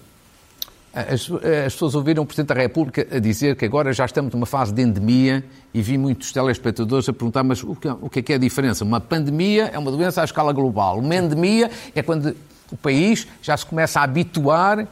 as, 0.93 1.31
as, 1.31 1.73
pessoas 1.73 1.95
ouviram 1.95 2.23
o 2.23 2.25
Presidente 2.25 2.49
da 2.49 2.61
República 2.61 3.07
a 3.09 3.19
dizer 3.19 3.55
que 3.55 3.63
agora 3.63 3.93
já 3.93 4.05
estamos 4.05 4.33
numa 4.33 4.45
fase 4.45 4.73
de 4.73 4.81
endemia 4.81 5.43
e 5.73 5.81
vi 5.81 5.97
muitos 5.97 6.33
telespectadores 6.33 7.07
a 7.07 7.13
perguntar 7.13 7.43
mas 7.43 7.63
o 7.63 7.75
que, 7.75 7.87
o 7.87 8.09
que 8.09 8.19
é 8.19 8.21
que 8.21 8.33
é 8.33 8.35
a 8.35 8.39
diferença? 8.39 8.83
Uma 8.83 8.99
pandemia 8.99 9.69
é 9.73 9.79
uma 9.79 9.89
doença 9.89 10.21
à 10.21 10.25
escala 10.25 10.51
global. 10.51 10.99
Uma 10.99 11.15
endemia 11.15 11.71
é 11.95 12.01
quando 12.01 12.35
o 12.71 12.77
país 12.77 13.27
já 13.41 13.55
se 13.55 13.65
começa 13.65 13.99
a 13.99 14.03
habituar 14.03 14.87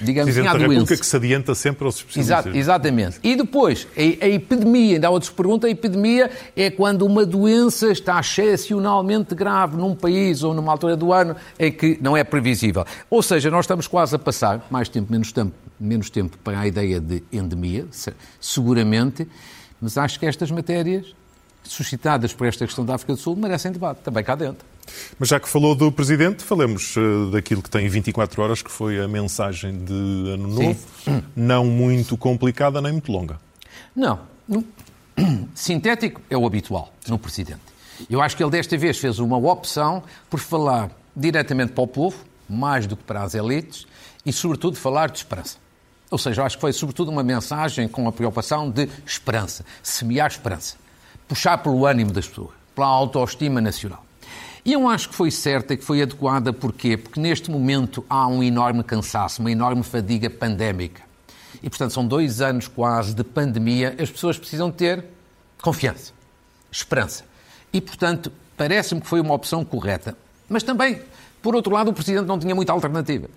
digamos 0.00 0.36
assim, 0.36 0.46
à. 0.46 0.52
República 0.52 0.96
que 0.96 1.06
se 1.06 1.16
adianta 1.16 1.54
sempre 1.54 1.84
aos 1.84 1.96
especialistas. 1.96 2.46
Exato, 2.46 2.56
exatamente. 2.56 3.20
E 3.22 3.36
depois, 3.36 3.86
a, 3.96 4.24
a 4.24 4.28
epidemia, 4.28 4.94
ainda 4.94 5.08
há 5.08 5.10
outros 5.10 5.30
que 5.30 5.36
perguntam, 5.36 5.68
a 5.68 5.70
epidemia 5.70 6.30
é 6.56 6.70
quando 6.70 7.02
uma 7.02 7.26
doença 7.26 7.90
está 7.90 8.18
excepcionalmente 8.18 9.34
grave 9.34 9.76
num 9.76 9.94
país 9.94 10.42
ou 10.42 10.54
numa 10.54 10.72
altura 10.72 10.96
do 10.96 11.12
ano 11.12 11.36
em 11.58 11.70
que 11.70 11.98
não 12.00 12.16
é 12.16 12.24
previsível. 12.24 12.84
Ou 13.10 13.22
seja, 13.22 13.50
nós 13.50 13.64
estamos 13.64 13.86
quase 13.86 14.14
a 14.14 14.18
passar, 14.18 14.66
mais 14.70 14.88
tempo, 14.88 15.12
menos 15.12 15.32
tempo, 15.32 15.52
menos 15.78 16.10
tempo 16.10 16.38
para 16.38 16.60
a 16.60 16.66
ideia 16.66 17.00
de 17.00 17.22
endemia, 17.32 17.86
seguramente, 18.40 19.26
mas 19.80 19.98
acho 19.98 20.18
que 20.18 20.26
estas 20.26 20.50
matérias 20.50 21.14
suscitadas 21.64 22.32
por 22.32 22.46
esta 22.46 22.64
questão 22.66 22.84
da 22.84 22.94
África 22.94 23.14
do 23.14 23.18
Sul 23.18 23.36
merecem 23.36 23.72
debate, 23.72 23.98
também 24.02 24.24
cá 24.24 24.34
dentro. 24.34 24.71
Mas 25.18 25.28
já 25.28 25.38
que 25.38 25.48
falou 25.48 25.74
do 25.74 25.90
Presidente, 25.92 26.42
falemos 26.42 26.96
uh, 26.96 27.30
daquilo 27.30 27.62
que 27.62 27.70
tem 27.70 27.88
24 27.88 28.42
horas, 28.42 28.62
que 28.62 28.70
foi 28.70 29.00
a 29.00 29.08
mensagem 29.08 29.84
de 29.84 29.92
Ano 29.92 30.48
Novo, 30.48 30.78
Sim. 31.04 31.22
não 31.34 31.64
muito 31.64 32.16
complicada 32.16 32.80
nem 32.80 32.92
muito 32.92 33.10
longa. 33.10 33.38
Não. 33.94 34.20
Sintético 35.54 36.20
é 36.28 36.36
o 36.36 36.46
habitual 36.46 36.92
no 37.08 37.18
Presidente. 37.18 37.60
Eu 38.10 38.20
acho 38.20 38.36
que 38.36 38.42
ele 38.42 38.50
desta 38.50 38.76
vez 38.76 38.98
fez 38.98 39.18
uma 39.18 39.36
opção 39.36 40.02
por 40.28 40.40
falar 40.40 40.90
diretamente 41.14 41.72
para 41.72 41.84
o 41.84 41.86
povo, 41.86 42.16
mais 42.48 42.86
do 42.86 42.96
que 42.96 43.04
para 43.04 43.22
as 43.22 43.34
elites, 43.34 43.86
e 44.24 44.32
sobretudo 44.32 44.76
falar 44.76 45.10
de 45.10 45.18
esperança. 45.18 45.56
Ou 46.10 46.18
seja, 46.18 46.42
eu 46.42 46.46
acho 46.46 46.56
que 46.56 46.60
foi 46.60 46.72
sobretudo 46.72 47.10
uma 47.10 47.22
mensagem 47.22 47.88
com 47.88 48.06
a 48.06 48.12
preocupação 48.12 48.70
de 48.70 48.88
esperança, 49.06 49.64
semear 49.82 50.30
esperança, 50.30 50.76
puxar 51.26 51.58
pelo 51.58 51.86
ânimo 51.86 52.12
das 52.12 52.26
pessoas, 52.26 52.50
pela 52.74 52.86
autoestima 52.86 53.60
nacional. 53.60 54.04
E 54.64 54.72
eu 54.72 54.88
acho 54.88 55.08
que 55.08 55.14
foi 55.14 55.30
certa, 55.30 55.76
que 55.76 55.84
foi 55.84 56.02
adequada, 56.02 56.52
porquê? 56.52 56.96
Porque 56.96 57.18
neste 57.18 57.50
momento 57.50 58.04
há 58.08 58.28
um 58.28 58.42
enorme 58.42 58.84
cansaço, 58.84 59.40
uma 59.40 59.50
enorme 59.50 59.82
fadiga 59.82 60.30
pandémica. 60.30 61.02
E, 61.60 61.68
portanto, 61.68 61.92
são 61.92 62.06
dois 62.06 62.40
anos 62.40 62.68
quase 62.68 63.14
de 63.14 63.24
pandemia, 63.24 63.96
as 63.98 64.10
pessoas 64.10 64.38
precisam 64.38 64.70
ter 64.70 65.04
confiança, 65.60 66.12
esperança. 66.70 67.24
E, 67.72 67.80
portanto, 67.80 68.30
parece-me 68.56 69.00
que 69.00 69.06
foi 69.06 69.20
uma 69.20 69.34
opção 69.34 69.64
correta. 69.64 70.16
Mas 70.48 70.62
também, 70.62 71.00
por 71.40 71.56
outro 71.56 71.72
lado, 71.72 71.90
o 71.90 71.92
Presidente 71.92 72.26
não 72.26 72.38
tinha 72.38 72.54
muita 72.54 72.72
alternativa. 72.72 73.28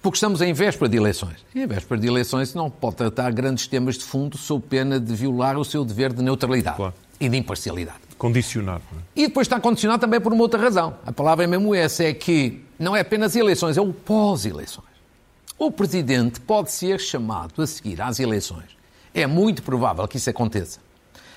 Porque 0.00 0.16
estamos 0.16 0.40
em 0.40 0.52
véspera 0.52 0.88
de 0.88 0.96
eleições. 0.96 1.36
E 1.54 1.60
em 1.60 1.66
véspera 1.66 2.00
de 2.00 2.06
eleições 2.08 2.54
não 2.54 2.70
pode 2.70 2.96
tratar 2.96 3.30
grandes 3.32 3.66
temas 3.66 3.96
de 3.96 4.04
fundo 4.04 4.36
sob 4.36 4.64
pena 4.66 4.98
de 4.98 5.14
violar 5.14 5.56
o 5.56 5.64
seu 5.64 5.84
dever 5.84 6.12
de 6.12 6.22
neutralidade 6.22 6.76
claro. 6.76 6.94
e 7.20 7.28
de 7.28 7.36
imparcialidade. 7.36 8.01
Condicionado. 8.16 8.82
É? 8.92 9.22
E 9.22 9.26
depois 9.26 9.46
está 9.46 9.60
condicionado 9.60 10.00
também 10.00 10.20
por 10.20 10.32
uma 10.32 10.42
outra 10.42 10.60
razão. 10.60 10.96
A 11.04 11.12
palavra 11.12 11.44
é 11.44 11.46
mesmo 11.46 11.74
essa, 11.74 12.04
é 12.04 12.12
que 12.12 12.64
não 12.78 12.96
é 12.96 13.00
apenas 13.00 13.36
eleições, 13.36 13.76
é 13.76 13.80
o 13.80 13.92
pós-eleições. 13.92 14.92
O 15.58 15.70
Presidente 15.70 16.40
pode 16.40 16.72
ser 16.72 16.98
chamado 16.98 17.62
a 17.62 17.66
seguir 17.66 18.00
às 18.00 18.18
eleições. 18.18 18.76
É 19.14 19.26
muito 19.26 19.62
provável 19.62 20.06
que 20.08 20.16
isso 20.16 20.28
aconteça. 20.28 20.80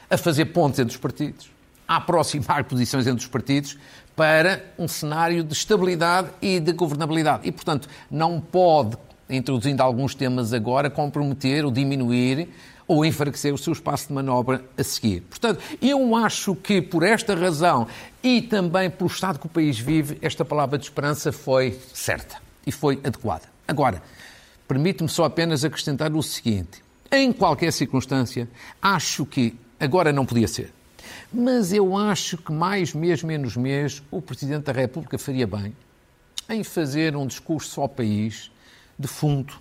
A 0.10 0.18
fazer 0.18 0.46
pontos 0.46 0.80
entre 0.80 0.96
os 0.96 1.00
partidos, 1.00 1.52
a 1.88 1.98
aproximar 1.98 2.64
posições 2.66 3.06
entre 3.06 3.24
os 3.24 3.28
partidos 3.28 3.78
para 4.16 4.64
um 4.80 4.88
cenário 4.88 5.44
de 5.44 5.54
estabilidade 5.54 6.30
e 6.42 6.60
de 6.60 6.72
governabilidade. 6.72 7.48
E, 7.48 7.52
portanto, 7.52 7.88
não 8.10 8.40
pode, 8.40 8.98
introduzindo 9.30 9.84
alguns 9.84 10.16
temas 10.16 10.54
agora, 10.54 10.90
comprometer 10.90 11.66
ou 11.66 11.72
diminuir 11.72 12.50
ou 12.88 13.06
enfraquecer 13.06 13.54
o 13.54 13.58
seu 13.58 13.74
espaço 13.74 14.08
de 14.08 14.14
manobra 14.14 14.64
a 14.78 14.84
seguir. 14.84 15.22
Portanto, 15.22 15.62
eu 15.82 16.16
acho 16.16 16.56
que 16.56 16.82
por 16.82 17.04
esta 17.04 17.36
razão 17.36 17.88
e 18.22 18.42
também 18.42 18.90
pelo 18.90 19.10
estado 19.10 19.40
que 19.40 19.48
o 19.48 19.50
país 19.50 19.80
vive, 19.80 20.18
esta 20.22 20.46
palavra 20.46 20.78
de 20.78 20.86
esperança 20.86 21.32
foi 21.32 21.80
certa 21.94 22.38
e 22.66 22.72
foi 22.72 23.00
adequada. 23.04 23.44
Agora, 23.68 24.02
permite-me 24.68 25.10
só 25.10 25.26
apenas 25.26 25.66
acrescentar 25.66 26.14
o 26.14 26.22
seguinte: 26.22 26.84
em 27.12 27.32
qualquer 27.32 27.72
circunstância, 27.72 28.48
acho 28.82 29.26
que 29.26 29.56
agora 29.80 30.12
não 30.12 30.26
podia 30.26 30.48
ser. 30.48 30.72
Mas 31.34 31.74
eu 31.74 31.98
acho 31.98 32.38
que 32.38 32.52
mais 32.52 32.94
mês, 32.94 33.24
menos 33.24 33.58
mês, 33.58 34.02
o 34.12 34.22
Presidente 34.22 34.66
da 34.66 34.72
República 34.72 35.18
faria 35.18 35.46
bem 35.46 35.76
em 36.50 36.64
fazer 36.64 37.16
um 37.16 37.26
discurso 37.26 37.82
ao 37.82 37.90
país 37.90 38.52
de 38.98 39.08
fundo, 39.08 39.54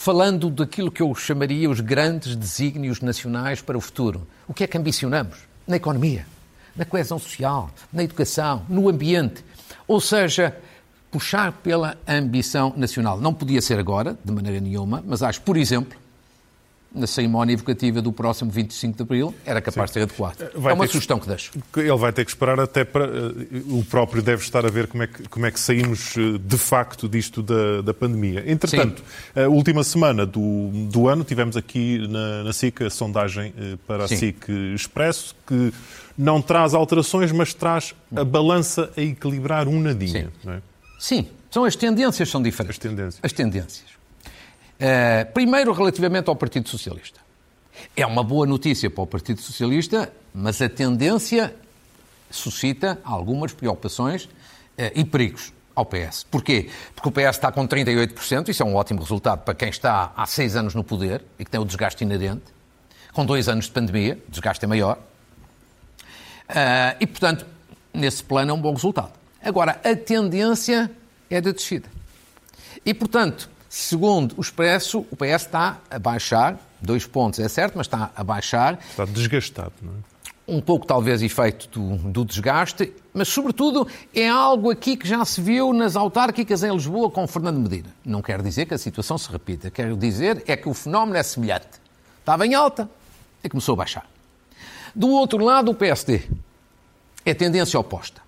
falando 0.00 0.48
daquilo 0.48 0.90
que 0.90 1.02
eu 1.02 1.14
chamaria 1.14 1.68
os 1.68 1.80
grandes 1.80 2.34
desígnios 2.34 3.02
nacionais 3.02 3.60
para 3.60 3.76
o 3.76 3.80
futuro. 3.82 4.26
O 4.48 4.54
que 4.54 4.64
é 4.64 4.66
que 4.66 4.78
ambicionamos? 4.78 5.40
Na 5.66 5.76
economia, 5.76 6.26
na 6.74 6.86
coesão 6.86 7.18
social, 7.18 7.70
na 7.92 8.02
educação, 8.02 8.64
no 8.66 8.88
ambiente. 8.88 9.44
Ou 9.86 10.00
seja, 10.00 10.56
puxar 11.10 11.52
pela 11.52 11.98
ambição 12.08 12.72
nacional. 12.78 13.20
Não 13.20 13.34
podia 13.34 13.60
ser 13.60 13.78
agora, 13.78 14.18
de 14.24 14.32
maneira 14.32 14.58
nenhuma, 14.58 15.04
mas 15.06 15.22
acho, 15.22 15.42
por 15.42 15.58
exemplo, 15.58 15.98
na 16.94 17.06
cerimónia 17.06 17.54
evocativa 17.54 18.02
do 18.02 18.12
próximo 18.12 18.50
25 18.50 18.96
de 18.96 19.02
Abril, 19.02 19.34
era 19.44 19.60
capaz 19.60 19.90
Sim. 19.90 19.92
de 19.92 20.00
ser 20.00 20.02
adequado. 20.02 20.50
Vai 20.54 20.72
é 20.72 20.74
uma 20.74 20.86
sugestão 20.86 21.18
que, 21.18 21.24
que 21.24 21.28
deixo. 21.28 21.52
Ele 21.76 21.96
vai 21.96 22.12
ter 22.12 22.24
que 22.24 22.30
esperar 22.30 22.58
até 22.58 22.84
para... 22.84 23.04
Eh, 23.04 23.62
o 23.68 23.84
próprio 23.84 24.22
deve 24.22 24.42
estar 24.42 24.66
a 24.66 24.68
ver 24.68 24.88
como 24.88 25.04
é 25.04 25.06
que, 25.06 25.28
como 25.28 25.46
é 25.46 25.50
que 25.50 25.60
saímos 25.60 26.16
eh, 26.16 26.38
de 26.38 26.58
facto 26.58 27.08
disto 27.08 27.42
da, 27.42 27.80
da 27.82 27.94
pandemia. 27.94 28.44
Entretanto, 28.46 29.02
Sim. 29.34 29.40
a 29.40 29.48
última 29.48 29.84
semana 29.84 30.26
do, 30.26 30.70
do 30.90 31.08
ano 31.08 31.22
tivemos 31.22 31.56
aqui 31.56 32.06
na, 32.08 32.44
na 32.44 32.52
SIC 32.52 32.82
a 32.82 32.90
sondagem 32.90 33.54
eh, 33.56 33.76
para 33.86 34.04
a 34.04 34.08
Sim. 34.08 34.16
SIC 34.16 34.48
Expresso, 34.74 35.36
que 35.46 35.72
não 36.18 36.42
traz 36.42 36.74
alterações, 36.74 37.30
mas 37.30 37.54
traz 37.54 37.94
a 38.14 38.24
balança 38.24 38.90
a 38.96 39.00
equilibrar 39.00 39.68
um 39.68 39.80
nadinho. 39.80 40.32
Sim, 40.42 40.50
é? 40.50 40.60
Sim. 40.98 41.28
são 41.50 41.64
as 41.64 41.76
tendências 41.76 42.28
são 42.28 42.42
diferentes. 42.42 42.76
As 42.76 42.78
tendências. 42.78 43.20
As 43.22 43.32
tendências. 43.32 43.99
Uh, 44.80 45.30
primeiro, 45.34 45.72
relativamente 45.72 46.30
ao 46.30 46.36
Partido 46.36 46.70
Socialista. 46.70 47.20
É 47.94 48.06
uma 48.06 48.24
boa 48.24 48.46
notícia 48.46 48.88
para 48.88 49.02
o 49.02 49.06
Partido 49.06 49.42
Socialista, 49.42 50.10
mas 50.34 50.62
a 50.62 50.70
tendência 50.70 51.54
suscita 52.30 52.98
algumas 53.04 53.52
preocupações 53.52 54.24
uh, 54.24 54.30
e 54.94 55.04
perigos 55.04 55.52
ao 55.74 55.84
PS. 55.84 56.24
Porquê? 56.30 56.70
Porque 56.94 57.08
o 57.10 57.12
PS 57.12 57.36
está 57.36 57.52
com 57.52 57.68
38%, 57.68 58.48
isso 58.48 58.62
é 58.62 58.66
um 58.66 58.74
ótimo 58.74 59.00
resultado 59.00 59.40
para 59.40 59.54
quem 59.54 59.68
está 59.68 60.12
há 60.16 60.24
seis 60.24 60.56
anos 60.56 60.74
no 60.74 60.82
poder 60.82 61.22
e 61.38 61.44
que 61.44 61.50
tem 61.50 61.60
o 61.60 61.64
desgaste 61.64 62.02
inerente. 62.02 62.44
Com 63.12 63.26
dois 63.26 63.50
anos 63.50 63.66
de 63.66 63.72
pandemia, 63.72 64.18
o 64.28 64.30
desgaste 64.30 64.64
é 64.64 64.68
maior. 64.68 64.98
Uh, 66.48 66.96
e, 66.98 67.06
portanto, 67.06 67.44
nesse 67.92 68.24
plano 68.24 68.50
é 68.50 68.54
um 68.54 68.60
bom 68.60 68.72
resultado. 68.72 69.12
Agora, 69.42 69.78
a 69.84 69.94
tendência 69.94 70.90
é 71.28 71.38
de 71.38 71.52
descida. 71.52 71.88
E, 72.84 72.94
portanto, 72.94 73.50
Segundo 73.72 74.34
o 74.36 74.40
Expresso, 74.40 75.06
o 75.12 75.16
PS 75.16 75.42
está 75.46 75.78
a 75.88 75.96
baixar, 75.96 76.58
dois 76.82 77.06
pontos 77.06 77.38
é 77.38 77.48
certo, 77.48 77.74
mas 77.76 77.86
está 77.86 78.10
a 78.16 78.24
baixar. 78.24 78.80
Está 78.90 79.04
desgastado, 79.04 79.72
não 79.80 79.92
é? 79.92 79.96
Um 80.48 80.60
pouco, 80.60 80.84
talvez, 80.84 81.22
efeito 81.22 81.68
do, 81.68 81.96
do, 82.10 82.24
desgaste, 82.24 82.92
mas, 83.14 83.28
sobretudo, 83.28 83.86
é 84.12 84.28
algo 84.28 84.72
aqui 84.72 84.96
que 84.96 85.06
já 85.06 85.24
se 85.24 85.40
viu 85.40 85.72
nas 85.72 85.94
autárquicas 85.94 86.64
em 86.64 86.72
Lisboa 86.72 87.08
com 87.12 87.24
Fernando 87.28 87.60
Medina. 87.60 87.94
Não 88.04 88.20
quer 88.20 88.42
dizer 88.42 88.66
que 88.66 88.74
a 88.74 88.78
situação 88.78 89.16
se 89.16 89.30
repita, 89.30 89.70
quero 89.70 89.96
dizer 89.96 90.42
é 90.48 90.56
que 90.56 90.68
o 90.68 90.74
fenómeno 90.74 91.16
é 91.16 91.22
semelhante. 91.22 91.68
Estava 92.18 92.44
em 92.44 92.54
alta 92.54 92.90
e 93.44 93.48
começou 93.48 93.74
a 93.74 93.76
baixar. 93.76 94.10
Do 94.92 95.10
outro 95.10 95.44
lado, 95.44 95.70
o 95.70 95.74
PSD. 95.76 96.28
É 97.24 97.32
tendência 97.34 97.78
oposta 97.78 98.20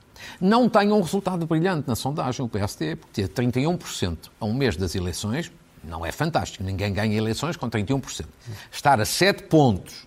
não 0.43 0.69
tem 0.69 0.91
um 0.91 1.01
resultado 1.01 1.47
brilhante 1.47 1.87
na 1.87 1.95
sondagem, 1.95 2.45
o 2.45 2.49
PST, 2.49 2.97
porque 2.97 3.27
ter 3.27 3.29
31% 3.29 4.17
a 4.41 4.45
um 4.45 4.53
mês 4.53 4.77
das 4.77 4.97
eleições 4.97 5.53
não 5.85 6.05
é 6.05 6.11
fantástico. 6.11 6.65
Ninguém 6.65 6.93
ganha 6.93 7.17
eleições 7.17 7.57
com 7.57 7.71
31%. 7.71 8.27
Estar 8.71 9.01
a 9.01 9.05
7 9.05 9.45
pontos 9.45 10.05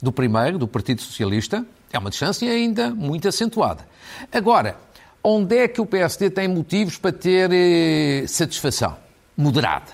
do 0.00 0.12
primeiro, 0.12 0.56
do 0.56 0.68
Partido 0.68 1.02
Socialista, 1.02 1.66
é 1.92 1.98
uma 1.98 2.10
distância 2.10 2.48
ainda 2.48 2.90
muito 2.90 3.26
acentuada. 3.26 3.86
Agora, 4.32 4.76
onde 5.22 5.56
é 5.56 5.66
que 5.66 5.80
o 5.80 5.86
PSD 5.86 6.30
tem 6.30 6.46
motivos 6.46 6.96
para 6.96 7.12
ter 7.12 7.50
eh, 7.52 8.24
satisfação 8.28 8.96
moderada? 9.36 9.92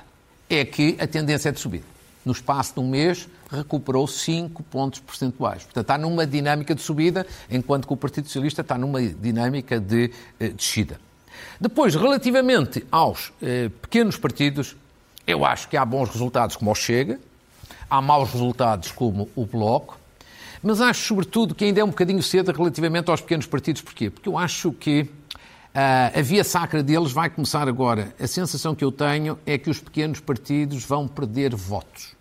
É 0.51 0.65
que 0.65 0.97
a 1.01 1.07
tendência 1.07 1.49
é 1.49 1.53
de 1.53 1.61
subida. 1.61 1.85
No 2.29 2.33
espaço 2.33 2.75
de 2.75 2.81
um 2.81 2.87
mês, 2.87 3.27
recuperou 3.51 4.07
5 4.07 4.63
pontos 4.65 5.01
percentuais. 5.01 5.63
Portanto, 5.63 5.85
está 5.85 5.97
numa 5.97 6.27
dinâmica 6.27 6.75
de 6.75 6.83
subida, 6.83 7.27
enquanto 7.51 7.87
que 7.87 7.93
o 7.95 7.97
Partido 7.97 8.27
Socialista 8.27 8.61
está 8.61 8.77
numa 8.77 9.01
dinâmica 9.01 9.81
de 9.81 10.13
eh, 10.39 10.49
descida. 10.49 11.01
Depois, 11.59 11.95
relativamente 11.95 12.85
aos 12.91 13.33
eh, 13.41 13.71
pequenos 13.81 14.19
partidos, 14.19 14.77
eu 15.27 15.43
acho 15.43 15.71
que 15.71 15.77
há 15.79 15.87
bons 15.87 16.11
resultados 16.11 16.55
como 16.55 16.71
o 16.71 16.75
Chega, 16.75 17.19
há 17.89 18.03
maus 18.03 18.31
resultados 18.31 18.93
como 18.93 19.31
o 19.35 19.47
Bloco, 19.47 19.99
mas 20.63 20.83
acho, 20.83 21.01
sobretudo, 21.07 21.55
que 21.55 21.65
ainda 21.65 21.81
é 21.81 21.85
um 21.85 21.89
bocadinho 21.89 22.23
cedo 22.23 22.53
relativamente 22.53 23.11
aos 23.11 23.23
pequenos 23.23 23.47
partidos. 23.47 23.81
Porquê? 23.81 24.11
Porque 24.11 24.29
eu 24.29 24.37
acho 24.37 24.71
que 24.73 25.01
uh, 25.01 26.19
a 26.19 26.21
via 26.21 26.45
sacra 26.45 26.83
deles 26.83 27.11
vai 27.11 27.31
começar 27.31 27.67
agora. 27.67 28.15
A 28.21 28.27
sensação 28.27 28.75
que 28.75 28.85
eu 28.85 28.93
tenho 28.93 29.39
é 29.47 29.57
que 29.57 29.71
os 29.71 29.81
pequenos 29.81 30.21
partidos 30.21 30.85
vão 30.85 31.09
perder 31.09 31.55
votos 31.55 32.18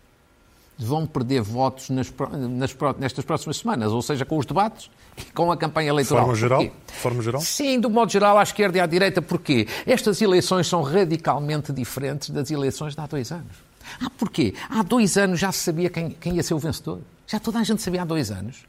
vão 0.78 1.08
perder 1.08 1.42
votos 1.42 1.90
nas, 1.90 2.14
nas, 2.50 2.76
nestas 3.00 3.26
próximas 3.26 3.58
semanas, 3.58 3.92
ou 3.92 4.02
seja, 4.02 4.26
com 4.26 4.38
os 4.38 4.46
debates 4.46 4.90
e 5.18 5.24
com 5.32 5.52
a 5.52 5.58
campanha 5.58 5.90
eleitoral. 5.90 6.24
De 6.24 6.26
forma 6.26 6.40
geral? 6.40 6.62
De 6.62 6.94
forma 6.94 7.22
geral? 7.22 7.42
Sim, 7.42 7.80
do 7.80 7.90
modo 7.90 8.12
geral, 8.12 8.38
à 8.38 8.44
esquerda 8.44 8.78
e 8.78 8.82
à 8.82 8.86
direita. 8.86 9.22
Porquê? 9.22 9.68
Estas 9.86 10.22
eleições 10.22 10.68
são 10.68 10.82
radicalmente 10.82 11.74
diferentes 11.74 12.30
das 12.30 12.52
eleições 12.52 12.94
de 12.94 13.02
há 13.02 13.08
dois 13.08 13.32
anos. 13.32 13.58
Ah, 14.02 14.10
porquê? 14.18 14.54
Há 14.70 14.84
dois 14.84 15.18
anos 15.18 15.40
já 15.40 15.52
se 15.52 15.60
sabia 15.60 15.90
quem, 15.90 16.12
quem 16.12 16.36
ia 16.36 16.44
ser 16.44 16.54
o 16.54 16.60
vencedor. 16.60 17.00
Já 17.26 17.40
toda 17.40 17.60
a 17.60 17.64
gente 17.64 17.82
sabia 17.82 18.04
há 18.04 18.06
dois 18.06 18.32
anos. 18.32 18.66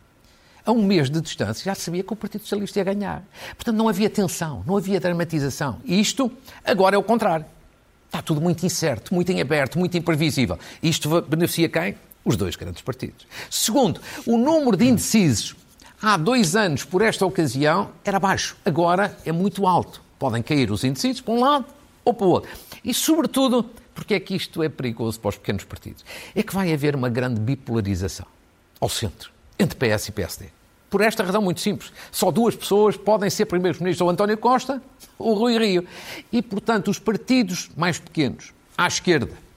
A 0.64 0.72
um 0.72 0.84
mês 0.84 1.08
de 1.08 1.20
distância 1.20 1.64
já 1.64 1.74
sabia 1.74 2.02
que 2.02 2.12
o 2.12 2.16
Partido 2.16 2.42
Socialista 2.42 2.78
ia 2.78 2.84
ganhar. 2.84 3.22
Portanto, 3.56 3.76
não 3.76 3.88
havia 3.88 4.10
tensão, 4.10 4.62
não 4.66 4.76
havia 4.76 5.00
dramatização. 5.00 5.80
E 5.84 5.98
isto 6.00 6.30
agora 6.64 6.94
é 6.94 6.98
o 6.98 7.02
contrário. 7.02 7.46
Está 8.06 8.22
tudo 8.22 8.40
muito 8.40 8.64
incerto, 8.64 9.14
muito 9.14 9.30
em 9.30 9.40
aberto, 9.40 9.78
muito 9.78 9.96
imprevisível. 9.96 10.58
Isto 10.82 11.20
beneficia 11.22 11.68
quem? 11.68 11.94
Os 12.28 12.36
dois 12.36 12.56
grandes 12.56 12.82
partidos. 12.82 13.26
Segundo, 13.50 14.02
o 14.26 14.36
número 14.36 14.76
de 14.76 14.86
indecisos 14.86 15.56
há 16.00 16.14
dois 16.18 16.54
anos, 16.54 16.84
por 16.84 17.00
esta 17.00 17.24
ocasião, 17.24 17.90
era 18.04 18.20
baixo. 18.20 18.54
Agora 18.66 19.16
é 19.24 19.32
muito 19.32 19.66
alto. 19.66 20.02
Podem 20.18 20.42
cair 20.42 20.70
os 20.70 20.84
indecisos 20.84 21.22
para 21.22 21.32
um 21.32 21.40
lado 21.40 21.64
ou 22.04 22.12
para 22.12 22.26
o 22.26 22.30
outro. 22.30 22.50
E, 22.84 22.92
sobretudo, 22.92 23.64
porque 23.94 24.12
é 24.12 24.20
que 24.20 24.36
isto 24.36 24.62
é 24.62 24.68
perigoso 24.68 25.18
para 25.18 25.30
os 25.30 25.38
pequenos 25.38 25.64
partidos? 25.64 26.04
É 26.34 26.42
que 26.42 26.54
vai 26.54 26.70
haver 26.70 26.94
uma 26.94 27.08
grande 27.08 27.40
bipolarização 27.40 28.26
ao 28.78 28.90
centro, 28.90 29.30
entre 29.58 29.74
PS 29.76 30.08
e 30.08 30.12
PSD. 30.12 30.46
Por 30.90 31.00
esta 31.00 31.24
razão 31.24 31.40
muito 31.40 31.62
simples. 31.62 31.90
Só 32.12 32.30
duas 32.30 32.54
pessoas 32.54 32.94
podem 32.94 33.30
ser 33.30 33.46
primeiros-ministros, 33.46 34.02
ou 34.02 34.10
António 34.10 34.36
Costa 34.36 34.82
ou 35.18 35.32
Rui 35.32 35.56
Rio. 35.56 35.86
E, 36.30 36.42
portanto, 36.42 36.90
os 36.90 36.98
partidos 36.98 37.70
mais 37.74 37.98
pequenos, 37.98 38.52
à 38.76 38.86
esquerda 38.86 39.47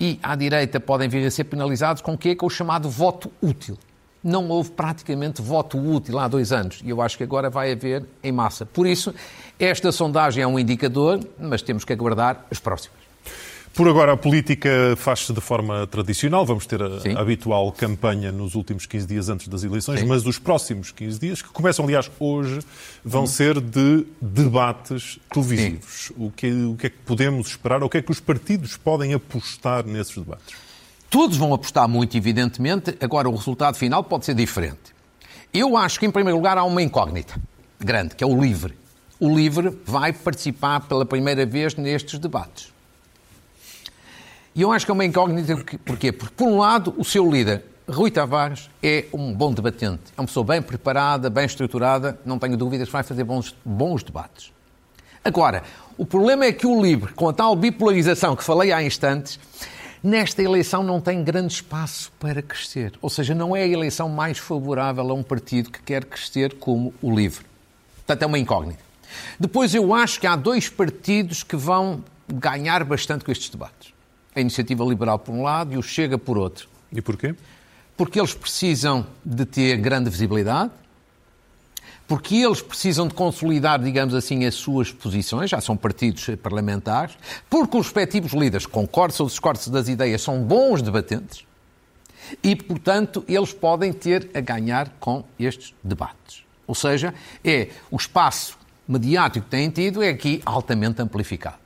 e 0.00 0.18
à 0.22 0.34
direita, 0.34 0.80
podem 0.80 1.08
vir 1.08 1.26
a 1.26 1.30
ser 1.30 1.44
penalizados 1.44 2.02
com 2.02 2.14
o 2.14 2.18
quê? 2.18 2.34
Com 2.34 2.46
o 2.46 2.50
chamado 2.50 2.88
voto 2.90 3.30
útil. 3.40 3.78
Não 4.22 4.48
houve 4.48 4.70
praticamente 4.70 5.42
voto 5.42 5.78
útil 5.78 6.18
há 6.18 6.26
dois 6.26 6.50
anos 6.50 6.80
e 6.82 6.90
eu 6.90 7.02
acho 7.02 7.16
que 7.16 7.22
agora 7.22 7.50
vai 7.50 7.72
haver 7.72 8.04
em 8.22 8.32
massa. 8.32 8.64
Por 8.64 8.86
isso, 8.86 9.14
esta 9.58 9.92
sondagem 9.92 10.42
é 10.42 10.46
um 10.46 10.58
indicador, 10.58 11.20
mas 11.38 11.60
temos 11.60 11.84
que 11.84 11.92
aguardar 11.92 12.46
as 12.50 12.58
próximas. 12.58 13.03
Por 13.74 13.88
agora, 13.88 14.12
a 14.12 14.16
política 14.16 14.94
faz-se 14.96 15.32
de 15.32 15.40
forma 15.40 15.84
tradicional. 15.88 16.46
Vamos 16.46 16.64
ter 16.64 16.80
a 16.80 17.00
Sim. 17.00 17.16
habitual 17.16 17.72
campanha 17.72 18.30
nos 18.30 18.54
últimos 18.54 18.86
15 18.86 19.04
dias 19.04 19.28
antes 19.28 19.48
das 19.48 19.64
eleições, 19.64 19.98
Sim. 19.98 20.06
mas 20.06 20.24
os 20.24 20.38
próximos 20.38 20.92
15 20.92 21.18
dias, 21.18 21.42
que 21.42 21.48
começam, 21.48 21.84
aliás, 21.84 22.08
hoje, 22.20 22.60
vão 23.04 23.24
hum. 23.24 23.26
ser 23.26 23.60
de 23.60 24.06
debates 24.22 25.18
televisivos. 25.28 26.12
O 26.16 26.30
que, 26.30 26.52
o 26.52 26.76
que 26.76 26.86
é 26.86 26.90
que 26.90 26.98
podemos 26.98 27.48
esperar? 27.48 27.82
O 27.82 27.88
que 27.88 27.98
é 27.98 28.02
que 28.02 28.12
os 28.12 28.20
partidos 28.20 28.76
podem 28.76 29.12
apostar 29.12 29.84
nesses 29.84 30.14
debates? 30.14 30.54
Todos 31.10 31.36
vão 31.36 31.52
apostar 31.52 31.88
muito, 31.88 32.16
evidentemente. 32.16 32.96
Agora, 33.00 33.28
o 33.28 33.34
resultado 33.34 33.76
final 33.76 34.04
pode 34.04 34.24
ser 34.24 34.36
diferente. 34.36 34.94
Eu 35.52 35.76
acho 35.76 35.98
que, 35.98 36.06
em 36.06 36.12
primeiro 36.12 36.36
lugar, 36.36 36.56
há 36.56 36.62
uma 36.62 36.80
incógnita 36.80 37.34
grande, 37.80 38.14
que 38.14 38.22
é 38.22 38.26
o 38.26 38.40
LIVRE. 38.40 38.74
O 39.18 39.34
LIVRE 39.34 39.76
vai 39.84 40.12
participar 40.12 40.82
pela 40.82 41.04
primeira 41.04 41.44
vez 41.44 41.74
nestes 41.74 42.20
debates. 42.20 42.73
E 44.56 44.62
eu 44.62 44.70
acho 44.70 44.84
que 44.86 44.92
é 44.92 44.94
uma 44.94 45.04
incógnita. 45.04 45.56
Porquê? 45.84 46.12
Porque, 46.12 46.34
por 46.36 46.46
um 46.46 46.58
lado, 46.58 46.94
o 46.96 47.04
seu 47.04 47.28
líder, 47.28 47.64
Rui 47.88 48.08
Tavares, 48.08 48.70
é 48.80 49.06
um 49.12 49.32
bom 49.32 49.52
debatente. 49.52 50.02
É 50.16 50.20
uma 50.20 50.28
pessoa 50.28 50.46
bem 50.46 50.62
preparada, 50.62 51.28
bem 51.28 51.44
estruturada, 51.44 52.20
não 52.24 52.38
tenho 52.38 52.56
dúvidas 52.56 52.88
vai 52.88 53.02
fazer 53.02 53.24
bons, 53.24 53.52
bons 53.64 54.04
debates. 54.04 54.52
Agora, 55.24 55.64
o 55.98 56.06
problema 56.06 56.44
é 56.44 56.52
que 56.52 56.68
o 56.68 56.80
LIVRE, 56.80 57.14
com 57.14 57.28
a 57.28 57.32
tal 57.32 57.56
bipolarização 57.56 58.36
que 58.36 58.44
falei 58.44 58.70
há 58.70 58.80
instantes, 58.80 59.40
nesta 60.00 60.40
eleição 60.40 60.84
não 60.84 61.00
tem 61.00 61.24
grande 61.24 61.54
espaço 61.54 62.12
para 62.20 62.40
crescer. 62.40 62.92
Ou 63.02 63.10
seja, 63.10 63.34
não 63.34 63.56
é 63.56 63.62
a 63.62 63.66
eleição 63.66 64.08
mais 64.08 64.38
favorável 64.38 65.10
a 65.10 65.14
um 65.14 65.22
partido 65.24 65.68
que 65.68 65.82
quer 65.82 66.04
crescer 66.04 66.54
como 66.60 66.94
o 67.02 67.12
LIVRE. 67.12 67.44
Portanto, 67.96 68.22
é 68.22 68.26
uma 68.26 68.38
incógnita. 68.38 68.84
Depois, 69.40 69.74
eu 69.74 69.92
acho 69.92 70.20
que 70.20 70.28
há 70.28 70.36
dois 70.36 70.68
partidos 70.68 71.42
que 71.42 71.56
vão 71.56 72.04
ganhar 72.28 72.84
bastante 72.84 73.24
com 73.24 73.32
estes 73.32 73.50
debates 73.50 73.93
a 74.34 74.40
Iniciativa 74.40 74.84
Liberal 74.84 75.18
por 75.18 75.32
um 75.32 75.42
lado 75.42 75.74
e 75.74 75.76
o 75.76 75.82
Chega 75.82 76.18
por 76.18 76.36
outro. 76.36 76.68
E 76.92 77.00
porquê? 77.00 77.34
Porque 77.96 78.18
eles 78.18 78.34
precisam 78.34 79.06
de 79.24 79.44
ter 79.44 79.76
grande 79.76 80.10
visibilidade, 80.10 80.70
porque 82.06 82.36
eles 82.36 82.60
precisam 82.60 83.08
de 83.08 83.14
consolidar, 83.14 83.80
digamos 83.80 84.14
assim, 84.14 84.44
as 84.44 84.54
suas 84.54 84.92
posições, 84.92 85.50
já 85.50 85.60
são 85.60 85.76
partidos 85.76 86.28
parlamentares, 86.42 87.16
porque 87.48 87.76
os 87.76 87.86
respectivos 87.86 88.32
líderes, 88.32 88.66
concordam 88.66 89.18
ou 89.20 89.26
discordam 89.26 89.72
das 89.72 89.88
ideias, 89.88 90.20
são 90.20 90.42
bons 90.42 90.82
debatentes 90.82 91.44
e, 92.42 92.54
portanto, 92.56 93.24
eles 93.28 93.52
podem 93.52 93.92
ter 93.92 94.30
a 94.34 94.40
ganhar 94.40 94.90
com 95.00 95.24
estes 95.38 95.74
debates. 95.82 96.44
Ou 96.66 96.74
seja, 96.74 97.14
é 97.44 97.68
o 97.90 97.96
espaço 97.96 98.58
mediático 98.86 99.44
que 99.44 99.50
têm 99.50 99.70
tido 99.70 100.02
é 100.02 100.08
aqui 100.08 100.42
altamente 100.44 101.00
amplificado. 101.00 101.63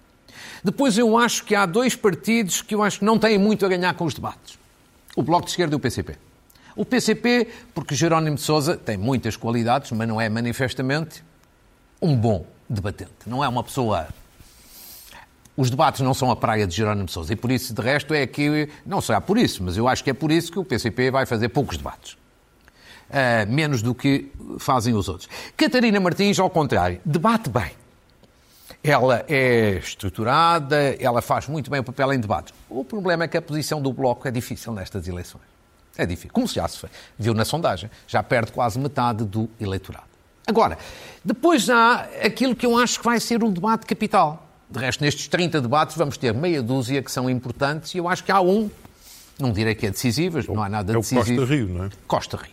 Depois 0.62 0.98
eu 0.98 1.16
acho 1.16 1.44
que 1.44 1.54
há 1.54 1.66
dois 1.66 1.94
partidos 1.94 2.62
que 2.62 2.74
eu 2.74 2.82
acho 2.82 3.00
que 3.00 3.04
não 3.04 3.18
têm 3.18 3.38
muito 3.38 3.64
a 3.64 3.68
ganhar 3.68 3.94
com 3.94 4.04
os 4.04 4.14
debates. 4.14 4.58
o 5.16 5.22
Bloco 5.22 5.44
de 5.44 5.50
Esquerda 5.50 5.74
e 5.74 5.76
o 5.76 5.80
PCP. 5.80 6.16
O 6.76 6.84
PCP, 6.84 7.48
porque 7.74 7.94
Jerónimo 7.94 8.36
de 8.36 8.42
Sousa 8.42 8.76
tem 8.76 8.96
muitas 8.96 9.36
qualidades, 9.36 9.90
mas 9.92 10.06
não 10.06 10.20
é 10.20 10.28
manifestamente 10.28 11.24
um 12.00 12.16
bom 12.16 12.46
debatente. 12.68 13.12
Não 13.26 13.42
é 13.42 13.48
uma 13.48 13.64
pessoa 13.64 14.08
os 15.58 15.70
debates 15.70 16.02
não 16.02 16.14
são 16.14 16.30
a 16.30 16.36
praia 16.36 16.68
de 16.68 16.76
Jerónimo 16.76 17.08
Sousa 17.08 17.32
e 17.32 17.36
por 17.36 17.50
isso, 17.50 17.74
de 17.74 17.82
resto, 17.82 18.14
é 18.14 18.24
que, 18.28 18.68
não 18.86 19.00
será 19.00 19.20
por 19.20 19.36
isso, 19.36 19.64
mas 19.64 19.76
eu 19.76 19.88
acho 19.88 20.04
que 20.04 20.10
é 20.10 20.14
por 20.14 20.30
isso 20.30 20.52
que 20.52 20.58
o 20.60 20.64
PCP 20.64 21.10
vai 21.10 21.26
fazer 21.26 21.48
poucos 21.48 21.76
debates. 21.76 22.12
Uh, 22.12 23.50
menos 23.50 23.82
do 23.82 23.92
que 23.92 24.30
fazem 24.60 24.94
os 24.94 25.08
outros. 25.08 25.28
Catarina 25.56 25.98
Martins, 25.98 26.38
ao 26.38 26.48
contrário, 26.48 27.00
debate 27.04 27.50
bem. 27.50 27.72
Ela 28.82 29.24
é 29.28 29.78
estruturada, 29.78 30.96
ela 31.00 31.20
faz 31.20 31.48
muito 31.48 31.70
bem 31.70 31.80
o 31.80 31.84
papel 31.84 32.12
em 32.12 32.20
debates. 32.20 32.54
O 32.70 32.84
problema 32.84 33.24
é 33.24 33.28
que 33.28 33.36
a 33.36 33.42
posição 33.42 33.82
do 33.82 33.92
Bloco 33.92 34.26
é 34.26 34.30
difícil 34.30 34.72
nestas 34.72 35.08
eleições. 35.08 35.42
É 35.96 36.06
difícil. 36.06 36.30
Como 36.32 36.46
já 36.46 36.66
se 36.68 36.86
viu 37.18 37.34
na 37.34 37.44
sondagem, 37.44 37.90
já 38.06 38.22
perde 38.22 38.52
quase 38.52 38.78
metade 38.78 39.24
do 39.24 39.50
eleitorado. 39.60 40.06
Agora, 40.46 40.78
depois 41.24 41.68
há 41.68 42.08
aquilo 42.24 42.54
que 42.54 42.64
eu 42.64 42.78
acho 42.78 43.00
que 43.00 43.04
vai 43.04 43.20
ser 43.20 43.42
um 43.42 43.50
debate 43.50 43.84
capital 43.84 44.48
de 44.70 44.78
resto, 44.78 45.02
nestes 45.02 45.28
30 45.28 45.60
debates 45.62 45.96
vamos 45.96 46.16
ter 46.18 46.34
meia 46.34 46.62
dúzia 46.62 47.02
que 47.02 47.10
são 47.10 47.28
importantes 47.30 47.94
e 47.94 47.98
eu 47.98 48.08
acho 48.08 48.22
que 48.22 48.30
há 48.30 48.40
um, 48.40 48.70
não 49.38 49.50
direi 49.50 49.74
que 49.74 49.86
é 49.86 49.90
decisivo, 49.90 50.40
não 50.52 50.62
há 50.62 50.68
nada 50.68 50.92
é 50.92 50.96
decisivo. 50.96 51.40
Costa 51.40 51.54
Rio, 51.54 51.68
não 51.68 51.84
é? 51.84 51.90
Costa 52.06 52.36
Rio. 52.36 52.52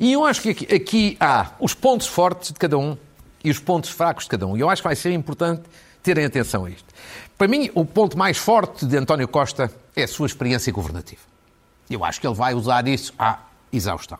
E 0.00 0.12
eu 0.12 0.24
acho 0.24 0.42
que 0.42 0.50
aqui, 0.50 0.74
aqui 0.74 1.16
há 1.20 1.52
os 1.60 1.72
pontos 1.72 2.06
fortes 2.06 2.52
de 2.52 2.58
cada 2.58 2.76
um 2.76 2.96
e 3.44 3.50
os 3.50 3.58
pontos 3.58 3.90
fracos 3.90 4.24
de 4.24 4.30
cada 4.30 4.46
um. 4.46 4.56
E 4.56 4.60
eu 4.60 4.70
acho 4.70 4.82
que 4.82 4.88
vai 4.88 4.96
ser 4.96 5.12
importante 5.12 5.62
terem 6.02 6.24
atenção 6.24 6.64
a 6.64 6.70
isto. 6.70 6.92
Para 7.38 7.48
mim, 7.48 7.70
o 7.74 7.84
ponto 7.84 8.16
mais 8.16 8.38
forte 8.38 8.86
de 8.86 8.96
António 8.96 9.28
Costa 9.28 9.72
é 9.96 10.04
a 10.04 10.08
sua 10.08 10.26
experiência 10.26 10.72
governativa. 10.72 11.22
Eu 11.88 12.04
acho 12.04 12.20
que 12.20 12.26
ele 12.26 12.34
vai 12.34 12.54
usar 12.54 12.86
isso 12.86 13.12
à 13.18 13.40
exaustão. 13.72 14.18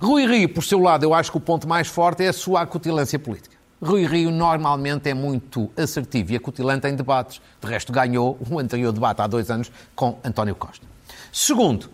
Rui 0.00 0.26
Rio, 0.26 0.48
por 0.48 0.62
seu 0.62 0.78
lado, 0.78 1.04
eu 1.04 1.14
acho 1.14 1.30
que 1.30 1.36
o 1.36 1.40
ponto 1.40 1.68
mais 1.68 1.88
forte 1.88 2.24
é 2.24 2.28
a 2.28 2.32
sua 2.32 2.62
acutilância 2.62 3.18
política. 3.18 3.56
Rui 3.80 4.06
Rio 4.06 4.30
normalmente 4.30 5.08
é 5.08 5.14
muito 5.14 5.70
assertivo 5.76 6.32
e 6.32 6.36
acutilante 6.36 6.86
em 6.86 6.94
debates. 6.94 7.40
De 7.60 7.68
resto, 7.68 7.92
ganhou 7.92 8.38
o 8.48 8.58
anterior 8.58 8.92
debate 8.92 9.20
há 9.20 9.26
dois 9.26 9.50
anos 9.50 9.72
com 9.94 10.18
António 10.24 10.54
Costa. 10.54 10.86
Segundo, 11.32 11.90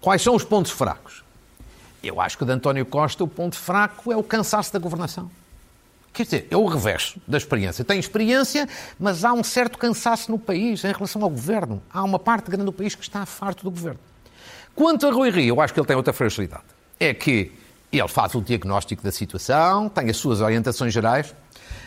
quais 0.00 0.20
são 0.20 0.34
os 0.34 0.44
pontos 0.44 0.72
fracos? 0.72 1.24
Eu 2.02 2.20
acho 2.20 2.36
que 2.36 2.44
de 2.44 2.52
António 2.52 2.84
Costa 2.84 3.24
o 3.24 3.28
ponto 3.28 3.56
fraco 3.56 4.12
é 4.12 4.16
o 4.16 4.22
cansaço 4.22 4.72
da 4.72 4.78
governação. 4.78 5.30
Quer 6.12 6.24
dizer, 6.24 6.48
é 6.50 6.56
o 6.56 6.66
reverso 6.66 7.18
da 7.26 7.38
experiência. 7.38 7.84
Tem 7.84 7.98
experiência, 7.98 8.68
mas 8.98 9.24
há 9.24 9.32
um 9.32 9.42
certo 9.42 9.78
cansaço 9.78 10.30
no 10.30 10.38
país 10.38 10.84
em 10.84 10.92
relação 10.92 11.22
ao 11.22 11.30
governo. 11.30 11.82
Há 11.90 12.04
uma 12.04 12.18
parte 12.18 12.50
grande 12.50 12.66
do 12.66 12.72
país 12.72 12.94
que 12.94 13.02
está 13.02 13.24
farto 13.24 13.64
do 13.64 13.70
governo. 13.70 13.98
Quanto 14.74 15.06
a 15.06 15.10
Rui 15.10 15.30
Rio, 15.30 15.56
eu 15.56 15.60
acho 15.60 15.72
que 15.72 15.80
ele 15.80 15.86
tem 15.86 15.96
outra 15.96 16.12
fragilidade. 16.12 16.64
É 17.00 17.14
que 17.14 17.52
ele 17.90 18.08
faz 18.08 18.34
o 18.34 18.42
diagnóstico 18.42 19.02
da 19.02 19.10
situação, 19.10 19.88
tem 19.88 20.10
as 20.10 20.16
suas 20.16 20.40
orientações 20.40 20.92
gerais, 20.92 21.34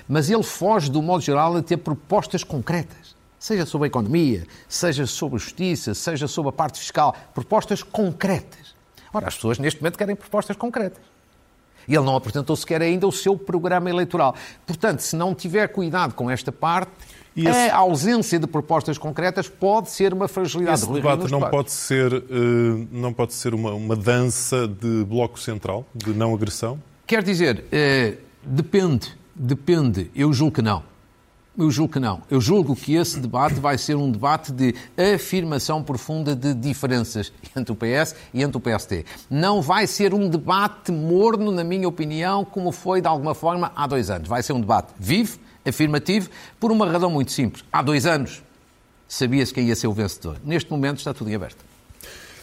mas 0.07 0.29
ele 0.29 0.43
foge, 0.43 0.89
do 0.89 1.01
modo 1.01 1.23
geral, 1.23 1.55
a 1.55 1.61
ter 1.61 1.77
propostas 1.77 2.43
concretas. 2.43 3.15
Seja 3.39 3.65
sobre 3.65 3.85
a 3.85 3.89
economia, 3.89 4.47
seja 4.67 5.05
sobre 5.05 5.35
a 5.35 5.39
justiça, 5.39 5.93
seja 5.93 6.27
sobre 6.27 6.49
a 6.49 6.51
parte 6.51 6.79
fiscal. 6.79 7.15
Propostas 7.33 7.83
concretas. 7.83 8.75
Ora, 9.13 9.27
as 9.27 9.35
pessoas 9.35 9.59
neste 9.59 9.81
momento 9.81 9.97
querem 9.97 10.15
propostas 10.15 10.55
concretas. 10.55 11.01
Ele 11.88 12.04
não 12.04 12.15
apresentou 12.15 12.56
sequer 12.56 12.82
ainda 12.82 13.08
o 13.08 13.12
seu 13.12 13.38
programa 13.38 13.89
eleitoral. 13.89 14.36
Portanto, 14.65 15.00
se 15.00 15.15
não 15.15 15.36
tiver 15.36 15.67
cuidado 15.67 16.13
com 16.13 16.30
esta 16.30 16.52
parte, 16.52 16.91
esse... 17.36 17.50
A 17.69 17.78
ausência 17.78 18.39
de 18.39 18.48
propostas 18.48 18.98
concretas 18.98 19.50
pode 19.50 19.89
ser 19.89 20.13
uma 20.13 20.28
fragilidade. 20.28 20.84
Esse 20.84 20.91
debate 20.91 21.30
não 21.30 21.41
pode 21.41 21.71
ser, 21.71 22.13
uh, 22.13 22.88
não 22.91 23.12
pode 23.12 23.34
ser 23.34 23.54
uma, 23.54 23.74
uma 23.74 23.95
dança 23.95 24.67
de 24.67 25.04
bloco 25.04 25.38
central, 25.38 25.86
de 25.93 26.13
não 26.13 26.34
agressão? 26.34 26.82
Quer 27.06 27.21
dizer, 27.21 27.65
uh, 27.65 28.17
depende, 28.41 29.13
depende. 29.36 30.10
Eu 30.15 30.32
julgo 30.32 30.56
que 30.56 30.62
não. 30.62 30.94
Eu 31.57 31.71
julgo 31.71 31.93
que 31.93 31.99
não. 31.99 32.21
Eu 32.29 32.41
julgo 32.41 32.75
que 32.75 32.95
esse 32.95 33.17
debate 33.17 33.61
vai 33.61 33.77
ser 33.77 33.95
um 33.95 34.11
debate 34.11 34.51
de 34.51 34.75
afirmação 35.15 35.81
profunda 35.81 36.35
de 36.35 36.53
diferenças 36.53 37.31
entre 37.55 37.71
o 37.71 37.75
PS 37.75 38.13
e 38.33 38.43
entre 38.43 38.57
o 38.57 38.59
PST. 38.59 39.05
Não 39.29 39.61
vai 39.61 39.87
ser 39.87 40.13
um 40.13 40.27
debate 40.27 40.91
morno, 40.91 41.53
na 41.53 41.63
minha 41.63 41.87
opinião, 41.87 42.43
como 42.43 42.73
foi 42.73 42.99
de 42.99 43.07
alguma 43.07 43.33
forma 43.33 43.71
há 43.73 43.87
dois 43.87 44.09
anos. 44.09 44.27
Vai 44.27 44.43
ser 44.43 44.51
um 44.51 44.59
debate 44.59 44.91
vivo, 44.99 45.39
afirmativo, 45.65 46.29
por 46.59 46.73
uma 46.73 46.91
razão 46.91 47.09
muito 47.09 47.31
simples. 47.31 47.63
Há 47.71 47.81
dois 47.81 48.05
anos 48.05 48.43
sabia-se 49.07 49.53
quem 49.53 49.67
ia 49.67 49.75
ser 49.77 49.87
o 49.87 49.93
vencedor. 49.93 50.37
Neste 50.43 50.69
momento 50.69 50.97
está 50.97 51.13
tudo 51.13 51.29
em 51.29 51.35
aberto. 51.35 51.63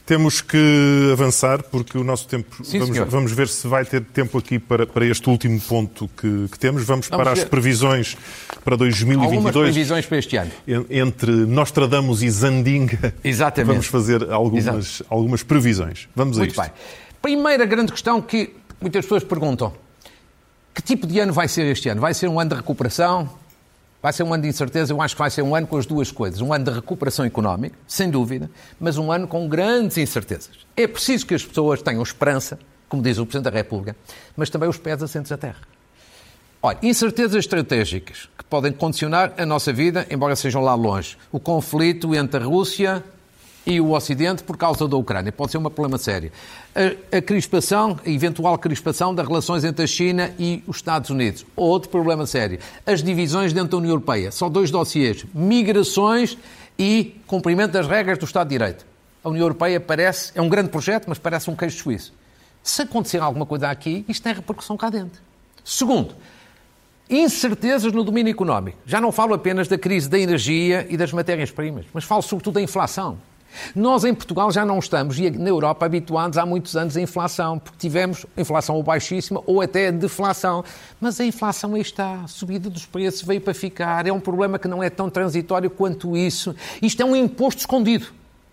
Temos 0.05 0.41
que 0.41 1.11
avançar, 1.13 1.63
porque 1.63 1.97
o 1.97 2.03
nosso 2.03 2.27
tempo. 2.27 2.65
Sim, 2.65 2.81
vamos, 2.81 2.99
vamos, 2.99 3.33
ver 3.33 3.49
se 3.49 3.69
vai 3.69 3.85
ter 3.85 4.03
tempo 4.03 4.37
aqui 4.37 4.59
para, 4.59 4.85
para 4.85 5.07
este 5.07 5.29
último 5.31 5.61
ponto 5.61 6.11
que, 6.17 6.49
que 6.51 6.59
temos. 6.59 6.85
Vamos, 6.85 7.07
vamos 7.07 7.25
para 7.25 7.35
ver. 7.35 7.43
as 7.43 7.49
previsões 7.49 8.17
para 8.65 8.77
2022. 8.77 9.37
Algumas 9.37 9.53
previsões 9.73 10.07
para 10.07 10.19
este 10.19 10.37
ano. 10.37 10.51
Entre 10.91 11.31
Nostradamus 11.31 12.23
e 12.23 12.31
Zandinga. 12.31 13.15
Exatamente. 13.23 13.71
Vamos 13.71 13.87
fazer 13.87 14.31
algumas, 14.31 15.03
algumas 15.09 15.43
previsões. 15.45 16.09
Vamos 16.17 16.37
Muito 16.37 16.61
a 16.61 16.65
isto. 16.67 16.75
Bem. 16.75 16.83
Primeira 17.23 17.65
grande 17.65 17.93
questão 17.93 18.21
que 18.21 18.57
muitas 18.81 19.05
pessoas 19.05 19.23
perguntam: 19.23 19.73
que 20.75 20.83
tipo 20.83 21.07
de 21.07 21.21
ano 21.21 21.33
vai 21.33 21.47
ser 21.47 21.67
este 21.67 21.89
ano? 21.89 22.01
Vai 22.01 22.13
ser 22.13 22.29
um 22.29 22.41
ano 22.41 22.51
de 22.51 22.57
recuperação? 22.57 23.31
Vai 24.03 24.13
ser 24.13 24.25
um 24.25 24.35
ano 24.35 24.43
de 24.43 24.49
incerteza? 24.49 24.93
Eu 24.93 25.01
acho 25.01 25.15
que 25.15 25.21
vai 25.21 25.31
ser 25.31 25.43
um 25.43 25.55
ano 25.55 25.65
com 25.65 25.77
as 25.77 25.87
duas 25.87 26.11
coisas. 26.11 26.41
Um 26.41 26.53
ano 26.53 26.65
de 26.65 26.73
recuperação 26.73 27.25
económica, 27.25 27.79
sem 27.87 28.11
dúvida, 28.11 28.51
mas 28.81 28.99
um 28.99 29.13
ano 29.13 29.29
com 29.29 29.49
grandes 29.49 29.97
incertezas. 29.97 30.67
É 30.77 30.89
preciso 30.89 31.25
que 31.25 31.35
as 31.35 31.45
pessoas 31.45 31.81
tenham 31.81 32.03
esperança, 32.03 32.59
como 32.89 33.01
diz 33.01 33.17
o 33.19 33.25
Presidente 33.25 33.53
da 33.53 33.57
República, 33.57 33.97
mas 34.37 34.51
também 34.51 34.69
os 34.69 34.77
pés 34.77 35.01
assentos 35.01 35.31
à 35.31 35.37
terra. 35.37 35.61
Olha, 36.61 36.79
incertezas 36.83 37.37
estratégicas 37.37 38.29
que 38.37 38.45
podem 38.45 38.73
condicionar 38.73 39.35
a 39.39 39.47
nossa 39.47 39.73
vida, 39.73 40.05
embora 40.11 40.35
sejam 40.35 40.63
lá 40.63 40.75
longe. 40.75 41.17
O 41.31 41.39
conflito 41.39 42.13
entre 42.13 42.43
a 42.43 42.47
Rússia 42.47 43.05
e 43.67 43.81
o 43.81 43.93
Ocidente 43.93 44.43
por 44.43 44.57
causa 44.57 44.87
da 44.89 44.97
Ucrânia. 44.97 45.31
Pode 45.33 45.53
ser 45.53 45.59
um 45.59 45.63
problema 45.63 45.99
sério. 45.99 46.33
A, 46.75 47.17
a, 47.19 47.23
crispação, 47.23 47.99
a 48.05 48.11
eventual 48.11 48.59
crispação 48.59 49.15
das 49.15 49.27
relações 49.27 49.65
entre 49.65 49.85
a 49.85 49.87
China 49.87 50.33
e 50.39 50.63
os 50.67 50.77
Estados 50.77 51.11
Unidos. 51.11 51.47
Outro 51.55 51.89
problema 51.89 52.27
sério. 52.27 52.59
As 52.85 53.03
divisões 53.03 53.53
dentro 53.53 53.71
da 53.71 53.77
União 53.77 53.93
Europeia. 53.93 54.33
Só 54.33 54.49
dois 54.49 54.71
dossiês. 54.71 55.25
Migrações 55.33 56.37
e 56.79 57.17
cumprimento 57.27 57.73
das 57.73 57.87
regras 57.87 58.19
do 58.19 58.25
Estado 58.25 58.49
de 58.49 58.55
Direito. 58.55 58.87
A 59.23 59.29
União 59.29 59.45
Europeia 59.45 59.79
parece, 59.79 60.33
é 60.35 60.43
um 60.43 60.49
grande 60.49 60.71
projeto, 60.71 61.05
mas 61.07 61.19
parece 61.19 61.49
um 61.49 61.55
queijo 61.55 61.79
suíço. 61.79 62.13
Se 62.63 62.83
acontecer 62.83 63.19
alguma 63.19 63.47
coisa 63.47 63.69
aqui, 63.69 64.05
isto 64.09 64.23
tem 64.23 64.33
repercussão 64.33 64.77
cá 64.77 64.91
dentro. 64.91 65.21
Segundo, 65.65 66.15
incertezas 67.09 67.93
no 67.93 68.03
domínio 68.03 68.31
económico. 68.31 68.79
Já 68.85 69.01
não 69.01 69.13
falo 69.13 69.35
apenas 69.35 69.69
da 69.69 69.79
crise 69.79 70.09
da 70.09 70.19
energia 70.19 70.87
e 70.89 70.97
das 70.97 71.13
matérias-primas, 71.13 71.87
mas 71.93 72.05
falo 72.05 72.23
sobretudo 72.23 72.55
da 72.55 72.63
inflação. 72.63 73.19
Nós 73.75 74.05
em 74.05 74.15
Portugal 74.15 74.51
já 74.51 74.65
não 74.65 74.79
estamos, 74.79 75.19
e 75.19 75.31
na 75.31 75.49
Europa, 75.49 75.87
habituados 75.87 76.39
há 76.39 76.47
muitos 76.47 76.77
anos 76.77 76.97
à 76.97 77.01
inflação, 77.01 77.59
porque 77.59 77.79
tivemos 77.79 78.27
inflação 78.37 78.77
ou 78.77 78.83
baixíssima 78.83 79.43
ou 79.47 79.61
até 79.61 79.91
deflação. 79.93 80.65
Mas 81.01 81.21
a 81.21 81.25
inflação 81.25 81.75
aí 81.75 81.81
está, 81.81 82.23
a 82.25 82.29
subida 82.29 82.69
dos 82.69 82.87
preços 82.87 83.23
veio 83.23 83.41
para 83.41 83.55
ficar, 83.55 84.07
é 84.07 84.13
um 84.13 84.21
problema 84.21 84.59
que 84.59 84.69
não 84.69 84.83
é 84.83 84.91
tão 84.91 85.11
transitório 85.11 85.71
quanto 85.71 86.17
isso. 86.17 86.55
Isto 86.81 87.03
é 87.03 87.05
um 87.05 87.17
imposto 87.17 87.61
escondido. 87.61 88.07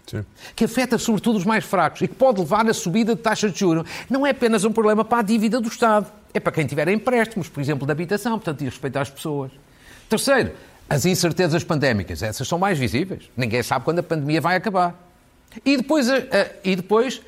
Sim. 0.10 0.26
que 0.56 0.66
afeta 0.66 0.98
sobretudo 0.98 1.38
os 1.38 1.46
mais 1.46 1.64
fracos 1.64 2.02
e 2.02 2.08
que 2.08 2.16
pode 2.16 2.40
levar 2.40 2.68
a 2.68 2.74
subida 2.74 3.16
de 3.16 3.22
taxas 3.22 3.54
de 3.54 3.60
juros. 3.60 3.88
Não 4.10 4.26
é 4.26 4.32
apenas 4.32 4.64
um 4.64 4.72
problema 4.72 5.06
para 5.06 5.20
a 5.20 5.22
dívida 5.22 5.62
do 5.62 5.68
Estado, 5.68 6.08
é 6.34 6.40
para 6.40 6.52
quem 6.52 6.66
tiver 6.66 6.88
empréstimos, 6.88 7.48
por 7.48 7.62
exemplo, 7.62 7.86
de 7.86 7.92
habitação, 7.92 8.32
portanto, 8.32 8.58
diz 8.58 8.70
respeito 8.70 8.98
às 8.98 9.10
pessoas. 9.10 9.52
Terceiro, 10.10 10.54
as 10.90 11.06
incertezas 11.06 11.64
pandémicas, 11.64 12.24
essas 12.24 12.48
são 12.48 12.58
mais 12.58 12.78
visíveis. 12.80 13.30
Ninguém 13.38 13.62
sabe 13.62 13.86
quando 13.86 14.00
a 14.00 14.04
pandemia 14.04 14.42
vai 14.42 14.56
acabar. 14.56 14.96
E 15.66 15.78
depois, 15.78 16.08
e 16.64 16.76
depois 16.76 17.22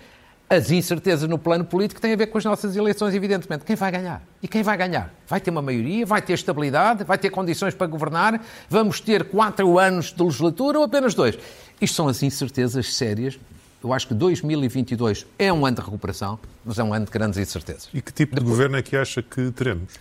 as 0.49 0.69
incertezas 0.69 1.29
no 1.29 1.37
plano 1.37 1.63
político 1.63 2.01
têm 2.01 2.11
a 2.11 2.15
ver 2.15 2.27
com 2.27 2.37
as 2.37 2.43
nossas 2.43 2.75
eleições, 2.75 3.13
evidentemente. 3.13 3.63
Quem 3.63 3.75
vai 3.75 3.91
ganhar? 3.91 4.21
E 4.43 4.47
quem 4.47 4.61
vai 4.63 4.75
ganhar? 4.75 5.13
Vai 5.27 5.39
ter 5.39 5.49
uma 5.49 5.61
maioria? 5.61 6.05
Vai 6.05 6.21
ter 6.21 6.33
estabilidade? 6.33 7.03
Vai 7.03 7.17
ter 7.17 7.29
condições 7.29 7.73
para 7.73 7.87
governar? 7.87 8.43
Vamos 8.69 8.99
ter 8.99 9.23
quatro 9.23 9.79
anos 9.79 10.11
de 10.11 10.21
legislatura 10.21 10.79
ou 10.79 10.83
apenas 10.83 11.13
dois? 11.13 11.37
Isto 11.79 11.95
são 11.95 12.07
as 12.07 12.21
incertezas 12.21 12.95
sérias. 12.95 13.39
Eu 13.83 13.93
acho 13.93 14.07
que 14.07 14.13
2022 14.13 15.25
é 15.39 15.51
um 15.53 15.65
ano 15.65 15.77
de 15.77 15.81
recuperação, 15.83 16.37
mas 16.65 16.77
é 16.77 16.83
um 16.83 16.93
ano 16.93 17.05
de 17.05 17.11
grandes 17.11 17.39
incertezas. 17.39 17.89
E 17.93 18.01
que 18.01 18.11
tipo 18.11 18.35
de 18.35 18.41
Depois... 18.41 18.55
governo 18.55 18.77
é 18.77 18.81
que 18.81 18.97
acha 18.97 19.23
que 19.23 19.51
teremos? 19.51 19.93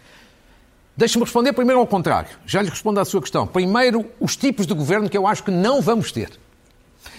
Deixe-me 1.00 1.24
responder 1.24 1.54
primeiro 1.54 1.80
ao 1.80 1.86
contrário. 1.86 2.28
Já 2.44 2.60
lhe 2.60 2.68
respondo 2.68 3.00
à 3.00 3.06
sua 3.06 3.22
questão. 3.22 3.46
Primeiro, 3.46 4.04
os 4.20 4.36
tipos 4.36 4.66
de 4.66 4.74
governo 4.74 5.08
que 5.08 5.16
eu 5.16 5.26
acho 5.26 5.42
que 5.42 5.50
não 5.50 5.80
vamos 5.80 6.12
ter. 6.12 6.30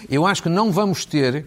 Eu 0.08 0.24
acho 0.24 0.40
que 0.40 0.48
não 0.48 0.70
vamos 0.70 1.04
ter 1.04 1.46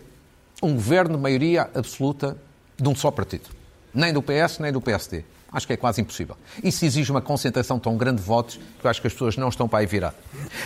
um 0.61 0.73
governo 0.73 1.15
de 1.15 1.23
maioria 1.23 1.69
absoluta 1.73 2.35
de 2.75 2.89
um 2.89 2.93
só 2.93 3.09
partido. 3.09 3.45
Nem 3.93 4.11
do 4.11 4.21
PS, 4.21 4.59
nem 4.59 4.69
do 4.69 4.81
PSD. 4.81 5.23
Acho 5.49 5.65
que 5.65 5.71
é 5.71 5.77
quase 5.77 6.01
impossível. 6.01 6.35
Isso 6.61 6.83
exige 6.83 7.09
uma 7.09 7.21
concentração 7.21 7.79
tão 7.79 7.95
grande 7.95 8.17
de 8.17 8.27
votos 8.27 8.59
que 8.81 8.85
eu 8.85 8.91
acho 8.91 8.99
que 8.99 9.07
as 9.07 9.13
pessoas 9.13 9.37
não 9.37 9.47
estão 9.47 9.65
para 9.65 9.79
aí 9.79 9.85
virar. 9.85 10.13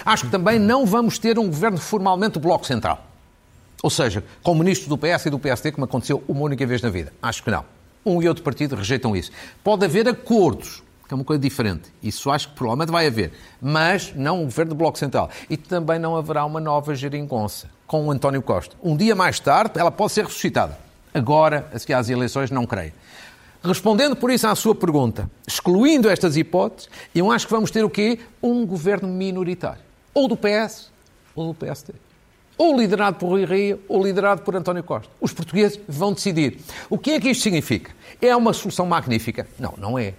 Acho 0.04 0.26
que 0.26 0.32
também 0.32 0.58
não 0.58 0.88
vamos 0.88 1.20
ter 1.20 1.38
um 1.38 1.46
governo 1.46 1.78
formalmente 1.78 2.34
do 2.34 2.40
Bloco 2.40 2.66
Central. 2.66 3.06
Ou 3.84 3.92
seja, 3.92 4.24
com 4.42 4.56
ministros 4.56 4.88
do 4.88 4.98
PS 4.98 5.28
e 5.28 5.30
do 5.30 5.38
PSD, 5.38 5.74
como 5.74 5.86
aconteceu 5.86 6.24
uma 6.28 6.42
única 6.42 6.66
vez 6.66 6.82
na 6.82 6.90
vida. 6.90 7.14
Acho 7.22 7.44
que 7.44 7.52
não. 7.52 7.64
Um 8.04 8.24
e 8.24 8.28
outro 8.28 8.44
partido 8.44 8.76
rejeitam 8.76 9.16
isso. 9.16 9.32
Pode 9.64 9.86
haver 9.86 10.08
acordos, 10.08 10.82
que 11.10 11.14
é 11.14 11.16
uma 11.16 11.26
coisa 11.26 11.42
diferente. 11.42 11.92
Isso 12.04 12.30
acho 12.30 12.50
que 12.50 12.56
provavelmente 12.56 12.92
vai 12.92 13.08
haver. 13.08 13.34
Mas 13.60 14.14
não 14.16 14.42
um 14.42 14.44
governo 14.44 14.70
do 14.70 14.76
Bloco 14.76 14.96
Central. 14.96 15.28
E 15.50 15.58
também 15.58 15.98
não 15.98 16.16
haverá 16.16 16.46
uma 16.46 16.62
nova 16.62 16.94
geringonça 16.94 17.68
com 17.88 18.06
o 18.06 18.12
António 18.12 18.44
Costa. 18.44 18.76
Um 18.84 18.96
dia 18.96 19.16
mais 19.16 19.40
tarde, 19.40 19.80
ela 19.80 19.90
pode 19.90 20.12
ser 20.12 20.26
ressuscitada. 20.26 20.78
Agora, 21.12 21.68
a 21.74 21.80
seguir 21.80 21.96
às 21.96 22.10
eleições, 22.10 22.52
não 22.52 22.68
creio. 22.68 22.94
Respondendo 23.64 24.16
por 24.16 24.30
isso 24.30 24.48
à 24.48 24.54
sua 24.54 24.76
pergunta, 24.76 25.28
excluindo 25.48 26.08
estas 26.08 26.38
hipóteses, 26.38 26.88
eu 27.14 27.32
acho 27.32 27.48
que 27.48 27.52
vamos 27.52 27.72
ter 27.72 27.84
o 27.84 27.90
quê? 27.90 28.20
Um 28.42 28.64
governo 28.64 29.08
minoritário. 29.08 29.82
Ou 30.14 30.28
do 30.28 30.38
PS 30.38 30.92
ou 31.36 31.48
do 31.48 31.54
PSD. 31.56 31.94
Ou 32.56 32.78
liderado 32.78 33.18
por 33.18 33.30
Rui 33.30 33.46
Rio, 33.46 33.80
ou 33.88 34.04
liderado 34.04 34.44
por 34.44 34.56
António 34.56 34.84
Costa. 34.84 35.10
Os 35.20 35.34
portugueses 35.34 35.80
vão 35.88 36.14
decidir. 36.14 36.60
O 36.88 37.00
que 37.00 37.12
é 37.12 37.20
que 37.20 37.30
isto 37.30 37.42
significa? 37.42 37.92
É 38.22 38.36
uma 38.36 38.54
solução 38.54 38.86
magnífica? 38.86 39.48
Não, 39.58 39.74
não 39.78 39.98
é. 39.98 40.14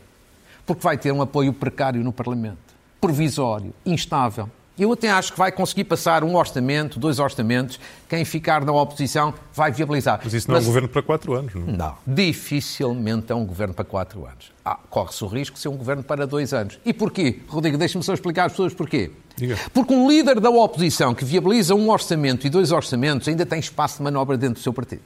Porque 0.71 0.85
vai 0.85 0.97
ter 0.97 1.11
um 1.11 1.21
apoio 1.21 1.53
precário 1.53 2.01
no 2.05 2.13
Parlamento. 2.13 2.57
Provisório, 3.01 3.75
instável. 3.85 4.49
Eu 4.79 4.93
até 4.93 5.11
acho 5.11 5.33
que 5.33 5.39
vai 5.39 5.51
conseguir 5.51 5.83
passar 5.83 6.23
um 6.23 6.37
orçamento, 6.37 7.01
dois 7.01 7.19
orçamentos. 7.19 7.81
Quem 8.09 8.25
ficar 8.25 8.65
na 8.65 8.71
oposição 8.71 9.35
vai 9.53 9.73
viabilizar. 9.73 10.21
Mas 10.23 10.33
isso 10.33 10.47
não 10.47 10.55
Mas, 10.55 10.63
é 10.63 10.67
um 10.67 10.69
governo 10.69 10.89
para 10.89 11.03
quatro 11.03 11.35
anos, 11.35 11.53
não? 11.57 11.67
Não, 11.67 11.95
dificilmente 12.07 13.33
é 13.33 13.35
um 13.35 13.45
governo 13.45 13.75
para 13.75 13.85
quatro 13.85 14.25
anos. 14.25 14.53
Ah, 14.65 14.79
corre-se 14.89 15.25
o 15.25 15.27
risco 15.27 15.57
de 15.57 15.61
ser 15.61 15.71
um 15.71 15.77
governo 15.77 16.05
para 16.05 16.25
dois 16.25 16.55
anos. 16.55 16.79
E 16.85 16.93
porquê? 16.93 17.41
Rodrigo, 17.49 17.77
deixe-me 17.77 18.05
só 18.05 18.15
explicar 18.15 18.45
às 18.45 18.53
pessoas 18.53 18.73
porquê. 18.73 19.11
Diga. 19.35 19.59
Porque 19.75 19.93
um 19.93 20.09
líder 20.09 20.39
da 20.39 20.51
oposição 20.51 21.17
que 21.17 21.25
viabiliza 21.25 21.75
um 21.75 21.91
orçamento 21.91 22.47
e 22.47 22.51
dois 22.51 22.71
orçamentos 22.71 23.27
ainda 23.27 23.45
tem 23.45 23.59
espaço 23.59 23.97
de 23.97 24.05
manobra 24.05 24.39
dentro 24.39 24.55
do 24.55 24.61
seu 24.61 24.73
partido. 24.73 25.03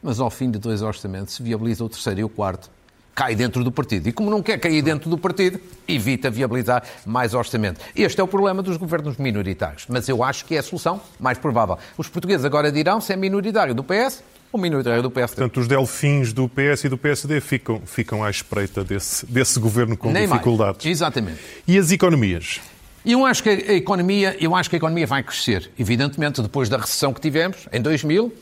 Mas 0.00 0.20
ao 0.20 0.30
fim 0.30 0.48
de 0.48 0.58
dois 0.60 0.82
orçamentos 0.82 1.34
se 1.34 1.42
viabiliza 1.42 1.84
o 1.84 1.88
terceiro 1.88 2.20
e 2.20 2.22
o 2.22 2.28
quarto 2.28 2.70
cai 3.18 3.34
dentro 3.34 3.64
do 3.64 3.72
partido. 3.72 4.08
E 4.08 4.12
como 4.12 4.30
não 4.30 4.40
quer 4.40 4.60
cair 4.60 4.80
dentro 4.80 5.10
do 5.10 5.18
partido, 5.18 5.58
evita 5.88 6.30
viabilizar 6.30 6.84
mais 7.04 7.34
orçamento. 7.34 7.80
Este 7.96 8.20
é 8.20 8.22
o 8.22 8.28
problema 8.28 8.62
dos 8.62 8.76
governos 8.76 9.16
minoritários. 9.16 9.86
Mas 9.88 10.08
eu 10.08 10.22
acho 10.22 10.44
que 10.44 10.54
é 10.54 10.58
a 10.60 10.62
solução 10.62 11.00
mais 11.18 11.36
provável. 11.36 11.76
Os 11.96 12.08
portugueses 12.08 12.44
agora 12.44 12.70
dirão 12.70 13.00
se 13.00 13.12
é 13.12 13.16
minoritário 13.16 13.74
do 13.74 13.82
PS 13.82 14.22
ou 14.52 14.60
minoritário 14.60 15.02
do 15.02 15.10
PSD. 15.10 15.34
Portanto, 15.34 15.58
os 15.58 15.66
delfins 15.66 16.32
do 16.32 16.48
PS 16.48 16.84
e 16.84 16.88
do 16.88 16.96
PSD 16.96 17.40
ficam, 17.40 17.82
ficam 17.84 18.22
à 18.22 18.30
espreita 18.30 18.84
desse, 18.84 19.26
desse 19.26 19.58
governo 19.58 19.96
com 19.96 20.12
Nem 20.12 20.28
dificuldades. 20.28 20.84
Mais. 20.84 20.96
Exatamente. 20.96 21.40
E 21.66 21.76
as 21.76 21.90
economias? 21.90 22.60
Eu 23.04 23.26
acho 23.26 23.42
que 23.42 23.48
a 23.48 23.72
economia, 23.72 24.36
eu 24.38 24.54
acho 24.54 24.70
que 24.70 24.76
a 24.76 24.78
economia 24.78 25.08
vai 25.08 25.24
crescer. 25.24 25.72
Evidentemente, 25.76 26.40
depois 26.40 26.68
da 26.68 26.76
recessão 26.76 27.12
que 27.12 27.20
tivemos 27.20 27.66
em 27.72 27.82
2000, 27.82 28.32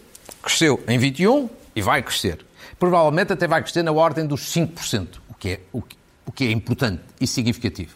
cresceu 0.43 0.85
em 0.87 0.99
21 0.99 1.49
e 1.75 1.81
vai 1.81 2.03
crescer 2.03 2.46
provavelmente 2.79 3.33
até 3.33 3.47
vai 3.47 3.63
crescer 3.63 3.83
na 3.83 3.93
ordem 3.93 4.27
dos 4.27 4.53
5%, 4.55 5.09
o 5.29 5.35
que 5.35 5.51
é, 5.51 5.61
o 5.73 5.83
que, 5.83 5.97
o 6.27 6.33
que 6.33 6.45
é 6.45 6.51
importante 6.51 7.03
e 7.21 7.27
significativo. 7.27 7.95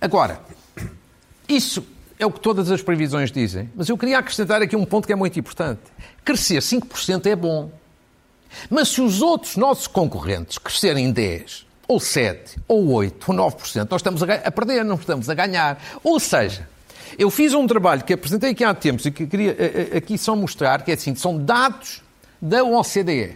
Agora, 0.00 0.40
isso 1.48 1.84
é 2.18 2.26
o 2.26 2.30
que 2.30 2.40
todas 2.40 2.70
as 2.70 2.82
previsões 2.82 3.30
dizem, 3.30 3.70
mas 3.74 3.88
eu 3.88 3.98
queria 3.98 4.18
acrescentar 4.18 4.62
aqui 4.62 4.76
um 4.76 4.84
ponto 4.84 5.06
que 5.06 5.12
é 5.12 5.16
muito 5.16 5.38
importante. 5.38 5.80
Crescer 6.24 6.58
5% 6.58 7.26
é 7.26 7.36
bom. 7.36 7.70
Mas 8.70 8.88
se 8.88 9.00
os 9.00 9.20
outros 9.20 9.56
nossos 9.56 9.86
concorrentes 9.86 10.58
crescerem 10.58 11.10
10, 11.10 11.66
ou 11.88 11.98
7, 11.98 12.58
ou 12.68 12.92
8, 12.92 13.32
ou 13.32 13.36
9%, 13.36 13.88
nós 13.90 14.00
estamos 14.00 14.22
a, 14.22 14.50
perder, 14.50 14.84
não 14.84 14.96
estamos 14.96 15.28
a 15.28 15.34
ganhar. 15.34 15.82
Ou 16.02 16.20
seja, 16.20 16.68
eu 17.18 17.30
fiz 17.30 17.52
um 17.52 17.66
trabalho 17.66 18.04
que 18.04 18.12
apresentei 18.12 18.50
aqui 18.50 18.64
há 18.64 18.72
tempos 18.74 19.06
e 19.06 19.10
que 19.10 19.26
queria 19.26 19.56
eh, 19.58 19.88
eh, 19.92 19.96
aqui 19.98 20.16
só 20.16 20.36
mostrar, 20.36 20.82
que 20.82 20.90
é 20.90 20.94
assim, 20.94 21.14
são 21.14 21.36
dados 21.36 22.02
da 22.40 22.62
OCDE 22.62 23.34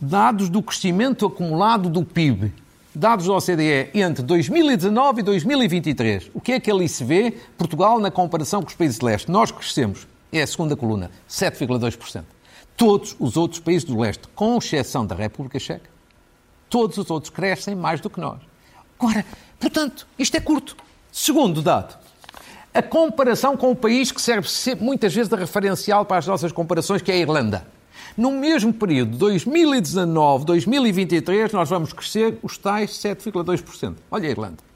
dados 0.00 0.48
do 0.48 0.62
crescimento 0.62 1.26
acumulado 1.26 1.88
do 1.88 2.04
PIB, 2.04 2.52
dados 2.94 3.26
da 3.26 3.32
OCDE 3.34 3.90
entre 3.94 4.22
2019 4.22 5.20
e 5.20 5.22
2023. 5.22 6.30
O 6.34 6.40
que 6.40 6.52
é 6.52 6.60
que 6.60 6.70
ali 6.70 6.88
se 6.88 7.04
vê? 7.04 7.32
Portugal 7.56 7.98
na 7.98 8.10
comparação 8.10 8.62
com 8.62 8.68
os 8.68 8.74
países 8.74 8.98
de 8.98 9.04
leste. 9.04 9.30
Nós 9.30 9.50
crescemos, 9.50 10.06
é 10.32 10.42
a 10.42 10.46
segunda 10.46 10.76
coluna, 10.76 11.10
7,2%. 11.28 12.24
Todos 12.76 13.16
os 13.20 13.36
outros 13.36 13.60
países 13.60 13.84
do 13.84 13.98
leste, 13.98 14.26
com 14.34 14.58
exceção 14.58 15.06
da 15.06 15.14
República 15.14 15.58
Checa, 15.58 15.88
todos 16.68 16.98
os 16.98 17.10
outros 17.10 17.30
crescem 17.30 17.74
mais 17.74 18.00
do 18.00 18.10
que 18.10 18.18
nós. 18.18 18.40
Agora, 18.98 19.24
portanto, 19.60 20.06
isto 20.18 20.36
é 20.36 20.40
curto. 20.40 20.76
Segundo 21.12 21.62
dado, 21.62 21.96
a 22.72 22.82
comparação 22.82 23.56
com 23.56 23.70
o 23.70 23.76
país 23.76 24.10
que 24.10 24.20
serve 24.20 24.48
muitas 24.80 25.14
vezes 25.14 25.28
de 25.28 25.36
referencial 25.36 26.04
para 26.04 26.18
as 26.18 26.26
nossas 26.26 26.50
comparações, 26.50 27.00
que 27.00 27.12
é 27.12 27.14
a 27.14 27.18
Irlanda. 27.18 27.64
No 28.16 28.32
mesmo 28.32 28.72
período, 28.72 29.18
2019-2023, 29.18 31.52
nós 31.52 31.68
vamos 31.68 31.92
crescer 31.92 32.38
os 32.42 32.58
tais 32.58 32.90
7,2%. 32.92 33.94
Olha 34.10 34.28
a 34.28 34.30
Irlanda. 34.30 34.74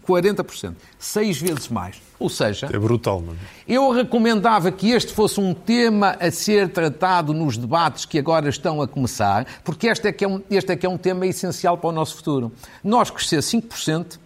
40%. 0.00 0.74
Seis 0.98 1.40
vezes 1.40 1.68
mais. 1.68 2.00
Ou 2.18 2.28
seja... 2.28 2.68
É 2.72 2.78
brutal, 2.78 3.20
não 3.20 3.34
é? 3.34 3.36
Eu 3.68 3.90
recomendava 3.90 4.72
que 4.72 4.90
este 4.90 5.12
fosse 5.12 5.38
um 5.38 5.52
tema 5.52 6.16
a 6.18 6.30
ser 6.30 6.70
tratado 6.70 7.34
nos 7.34 7.56
debates 7.56 8.04
que 8.04 8.18
agora 8.18 8.48
estão 8.48 8.80
a 8.80 8.88
começar, 8.88 9.46
porque 9.62 9.88
este 9.88 10.08
é 10.08 10.12
que 10.12 10.24
é 10.24 10.28
um, 10.28 10.42
este 10.50 10.72
é, 10.72 10.76
que 10.76 10.86
é 10.86 10.88
um 10.88 10.96
tema 10.96 11.26
essencial 11.26 11.76
para 11.76 11.90
o 11.90 11.92
nosso 11.92 12.16
futuro. 12.16 12.52
Nós 12.82 13.10
crescer 13.10 13.40
5% 13.40 14.18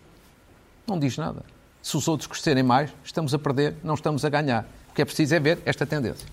não 0.86 0.98
diz 0.98 1.16
nada. 1.16 1.42
Se 1.82 1.96
os 1.96 2.06
outros 2.08 2.26
crescerem 2.26 2.62
mais, 2.62 2.90
estamos 3.04 3.34
a 3.34 3.38
perder, 3.38 3.76
não 3.82 3.94
estamos 3.94 4.24
a 4.24 4.28
ganhar. 4.28 4.66
O 4.90 4.94
que 4.94 5.02
é 5.02 5.04
preciso 5.04 5.34
é 5.34 5.40
ver 5.40 5.58
esta 5.64 5.84
tendência. 5.84 6.26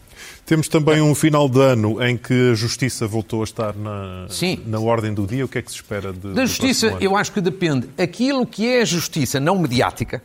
Temos 0.45 0.67
também 0.67 1.01
um 1.01 1.15
final 1.15 1.47
de 1.47 1.59
ano 1.59 2.03
em 2.03 2.17
que 2.17 2.51
a 2.51 2.53
Justiça 2.53 3.07
voltou 3.07 3.41
a 3.41 3.43
estar 3.43 3.75
na, 3.75 4.27
Sim. 4.29 4.61
na 4.65 4.79
ordem 4.79 5.13
do 5.13 5.25
dia. 5.25 5.45
O 5.45 5.47
que 5.47 5.57
é 5.57 5.61
que 5.61 5.71
se 5.71 5.77
espera 5.77 6.11
de, 6.11 6.33
da 6.33 6.45
Justiça? 6.45 6.97
Eu 6.99 7.15
acho 7.15 7.31
que 7.31 7.41
depende. 7.41 7.89
Aquilo 7.97 8.45
que 8.45 8.67
é 8.67 8.81
a 8.81 8.85
Justiça 8.85 9.39
não 9.39 9.59
mediática, 9.59 10.21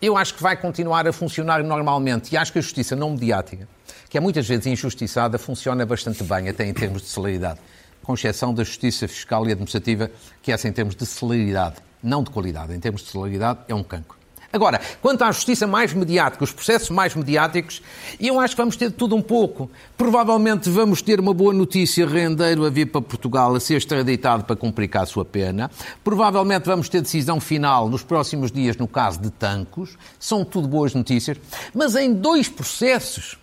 eu 0.00 0.16
acho 0.16 0.34
que 0.34 0.42
vai 0.42 0.56
continuar 0.56 1.06
a 1.06 1.12
funcionar 1.12 1.62
normalmente. 1.62 2.32
E 2.32 2.36
acho 2.36 2.52
que 2.52 2.58
a 2.58 2.62
Justiça 2.62 2.94
não 2.94 3.10
mediática, 3.10 3.68
que 4.08 4.18
é 4.18 4.20
muitas 4.20 4.46
vezes 4.46 4.66
injustiçada, 4.66 5.38
funciona 5.38 5.86
bastante 5.86 6.22
bem, 6.22 6.48
até 6.48 6.66
em 6.66 6.74
termos 6.74 7.02
de 7.02 7.08
celeridade. 7.08 7.60
Com 8.02 8.14
exceção 8.14 8.54
da 8.54 8.62
Justiça 8.62 9.08
Fiscal 9.08 9.46
e 9.48 9.52
Administrativa, 9.52 10.10
que 10.42 10.52
essa 10.52 10.68
em 10.68 10.72
termos 10.72 10.94
de 10.94 11.04
celeridade, 11.06 11.76
não 12.02 12.22
de 12.22 12.30
qualidade, 12.30 12.72
em 12.74 12.78
termos 12.78 13.02
de 13.02 13.10
celeridade, 13.10 13.60
é 13.68 13.74
um 13.74 13.82
cancro. 13.82 14.15
Agora, 14.52 14.80
quanto 15.02 15.22
à 15.22 15.32
justiça 15.32 15.66
mais 15.66 15.92
mediática, 15.92 16.44
os 16.44 16.52
processos 16.52 16.90
mais 16.90 17.14
mediáticos, 17.14 17.82
eu 18.20 18.40
acho 18.40 18.54
que 18.54 18.60
vamos 18.62 18.76
ter 18.76 18.90
tudo 18.92 19.14
um 19.16 19.22
pouco. 19.22 19.70
Provavelmente 19.96 20.70
vamos 20.70 21.02
ter 21.02 21.20
uma 21.20 21.34
boa 21.34 21.52
notícia, 21.52 22.06
rendeiro 22.06 22.64
a 22.64 22.70
vir 22.70 22.86
para 22.86 23.02
Portugal 23.02 23.54
a 23.54 23.60
ser 23.60 23.76
extraditado 23.76 24.44
para 24.44 24.56
cumprir 24.56 24.90
a 24.96 25.04
sua 25.04 25.24
pena. 25.24 25.70
Provavelmente 26.02 26.64
vamos 26.64 26.88
ter 26.88 27.02
decisão 27.02 27.40
final 27.40 27.88
nos 27.88 28.02
próximos 28.02 28.50
dias 28.50 28.76
no 28.76 28.88
caso 28.88 29.20
de 29.20 29.30
Tancos. 29.30 29.98
São 30.18 30.44
tudo 30.44 30.68
boas 30.68 30.94
notícias. 30.94 31.38
Mas 31.74 31.94
em 31.96 32.12
dois 32.12 32.48
processos 32.48 33.38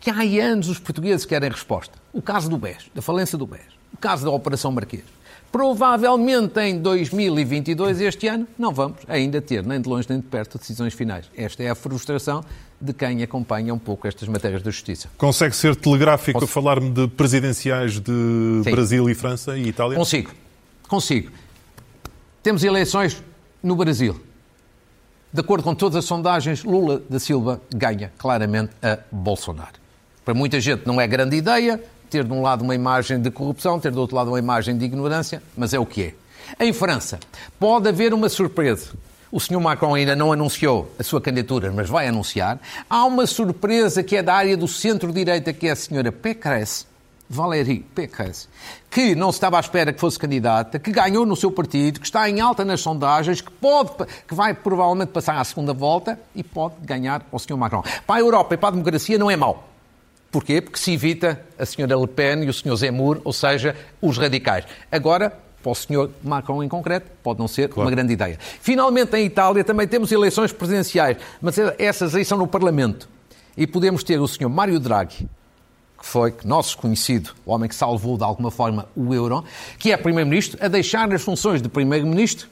que 0.00 0.10
há 0.10 0.44
anos 0.44 0.68
os 0.68 0.78
portugueses 0.78 1.24
querem 1.24 1.48
resposta. 1.48 1.96
O 2.12 2.20
caso 2.20 2.50
do 2.50 2.58
BES, 2.58 2.90
da 2.94 3.00
falência 3.00 3.38
do 3.38 3.46
BES. 3.46 3.60
O 3.94 3.96
caso 3.96 4.24
da 4.24 4.30
Operação 4.30 4.72
Marquês. 4.72 5.04
Provavelmente 5.52 6.58
em 6.60 6.78
2022, 6.78 8.00
este 8.00 8.26
ano, 8.26 8.48
não 8.58 8.72
vamos 8.72 9.00
ainda 9.06 9.38
ter, 9.38 9.62
nem 9.62 9.78
de 9.78 9.86
longe 9.86 10.08
nem 10.08 10.18
de 10.18 10.26
perto, 10.26 10.56
decisões 10.56 10.94
finais. 10.94 11.26
Esta 11.36 11.62
é 11.62 11.68
a 11.68 11.74
frustração 11.74 12.42
de 12.80 12.94
quem 12.94 13.22
acompanha 13.22 13.74
um 13.74 13.78
pouco 13.78 14.08
estas 14.08 14.26
matérias 14.28 14.62
da 14.62 14.70
justiça. 14.70 15.10
Consegue 15.18 15.54
ser 15.54 15.76
telegráfico 15.76 16.40
Posso... 16.40 16.50
a 16.50 16.54
falar-me 16.54 16.90
de 16.90 17.06
presidenciais 17.06 18.00
de 18.00 18.62
Sim. 18.64 18.70
Brasil 18.70 19.10
e 19.10 19.14
França 19.14 19.58
e 19.58 19.68
Itália? 19.68 19.98
Consigo. 19.98 20.30
Consigo. 20.88 21.30
Temos 22.42 22.64
eleições 22.64 23.22
no 23.62 23.76
Brasil. 23.76 24.18
De 25.30 25.40
acordo 25.40 25.62
com 25.62 25.74
todas 25.74 25.96
as 25.96 26.06
sondagens, 26.06 26.64
Lula 26.64 27.02
da 27.10 27.20
Silva 27.20 27.60
ganha 27.74 28.10
claramente 28.16 28.72
a 28.82 28.98
Bolsonaro. 29.12 29.74
Para 30.24 30.32
muita 30.32 30.58
gente 30.60 30.86
não 30.86 30.98
é 30.98 31.06
grande 31.06 31.36
ideia, 31.36 31.82
ter 32.12 32.24
de 32.24 32.32
um 32.32 32.42
lado 32.42 32.62
uma 32.62 32.74
imagem 32.74 33.18
de 33.18 33.30
corrupção, 33.30 33.80
ter 33.80 33.90
do 33.90 33.98
outro 33.98 34.14
lado 34.14 34.28
uma 34.28 34.38
imagem 34.38 34.76
de 34.76 34.84
ignorância, 34.84 35.42
mas 35.56 35.72
é 35.72 35.78
o 35.78 35.86
que 35.86 36.02
é. 36.02 36.14
Em 36.62 36.70
França, 36.70 37.18
pode 37.58 37.88
haver 37.88 38.12
uma 38.12 38.28
surpresa. 38.28 38.90
O 39.30 39.40
Sr. 39.40 39.58
Macron 39.58 39.94
ainda 39.94 40.14
não 40.14 40.30
anunciou 40.30 40.92
a 40.98 41.02
sua 41.02 41.22
candidatura, 41.22 41.72
mas 41.72 41.88
vai 41.88 42.06
anunciar. 42.06 42.60
Há 42.88 43.06
uma 43.06 43.26
surpresa 43.26 44.02
que 44.02 44.14
é 44.14 44.22
da 44.22 44.34
área 44.34 44.58
do 44.58 44.68
centro-direita, 44.68 45.54
que 45.54 45.68
é 45.68 45.70
a 45.70 45.72
Sra. 45.72 46.12
Pécresse, 46.12 46.84
Valérie 47.30 47.80
Pécresse, 47.94 48.46
que 48.90 49.14
não 49.14 49.32
se 49.32 49.36
estava 49.36 49.56
à 49.56 49.60
espera 49.60 49.90
que 49.90 49.98
fosse 49.98 50.18
candidata, 50.18 50.78
que 50.78 50.92
ganhou 50.92 51.24
no 51.24 51.34
seu 51.34 51.50
partido, 51.50 51.98
que 51.98 52.04
está 52.04 52.28
em 52.28 52.42
alta 52.42 52.62
nas 52.62 52.82
sondagens, 52.82 53.40
que, 53.40 53.50
pode, 53.50 53.92
que 54.28 54.34
vai 54.34 54.52
provavelmente 54.52 55.08
passar 55.08 55.40
à 55.40 55.44
segunda 55.44 55.72
volta 55.72 56.20
e 56.34 56.44
pode 56.44 56.74
ganhar 56.82 57.24
ao 57.32 57.38
Sr. 57.38 57.56
Macron. 57.56 57.82
Para 58.06 58.16
a 58.16 58.20
Europa 58.20 58.52
e 58.52 58.58
para 58.58 58.68
a 58.68 58.72
democracia 58.72 59.16
não 59.16 59.30
é 59.30 59.36
mau. 59.36 59.71
Porquê? 60.32 60.62
Porque 60.62 60.78
se 60.78 60.92
evita 60.92 61.38
a 61.58 61.66
senhora 61.66 61.94
Le 61.94 62.06
Pen 62.06 62.42
e 62.44 62.48
o 62.48 62.54
senhor 62.54 62.74
Zemmour, 62.74 63.20
ou 63.22 63.34
seja, 63.34 63.76
os 64.00 64.16
radicais. 64.16 64.64
Agora, 64.90 65.30
para 65.62 65.70
o 65.70 65.74
senhor 65.74 66.10
Macron 66.24 66.62
em 66.62 66.68
concreto, 66.70 67.10
pode 67.22 67.38
não 67.38 67.46
ser 67.46 67.68
claro. 67.68 67.86
uma 67.86 67.94
grande 67.94 68.14
ideia. 68.14 68.38
Finalmente, 68.40 69.14
em 69.14 69.26
Itália 69.26 69.62
também 69.62 69.86
temos 69.86 70.10
eleições 70.10 70.50
presidenciais, 70.50 71.18
mas 71.40 71.56
essas 71.78 72.14
aí 72.14 72.24
são 72.24 72.38
no 72.38 72.46
Parlamento. 72.46 73.06
E 73.54 73.66
podemos 73.66 74.02
ter 74.02 74.18
o 74.18 74.26
senhor 74.26 74.48
Mário 74.48 74.80
Draghi, 74.80 75.28
que 75.98 76.06
foi 76.06 76.34
nosso 76.46 76.78
conhecido, 76.78 77.34
o 77.44 77.52
homem 77.52 77.68
que 77.68 77.74
salvou 77.74 78.16
de 78.16 78.24
alguma 78.24 78.50
forma 78.50 78.88
o 78.96 79.12
euro, 79.14 79.44
que 79.78 79.92
é 79.92 79.96
primeiro-ministro, 79.98 80.58
a 80.64 80.66
deixar 80.66 81.12
as 81.12 81.20
funções 81.20 81.60
de 81.60 81.68
primeiro-ministro 81.68 82.48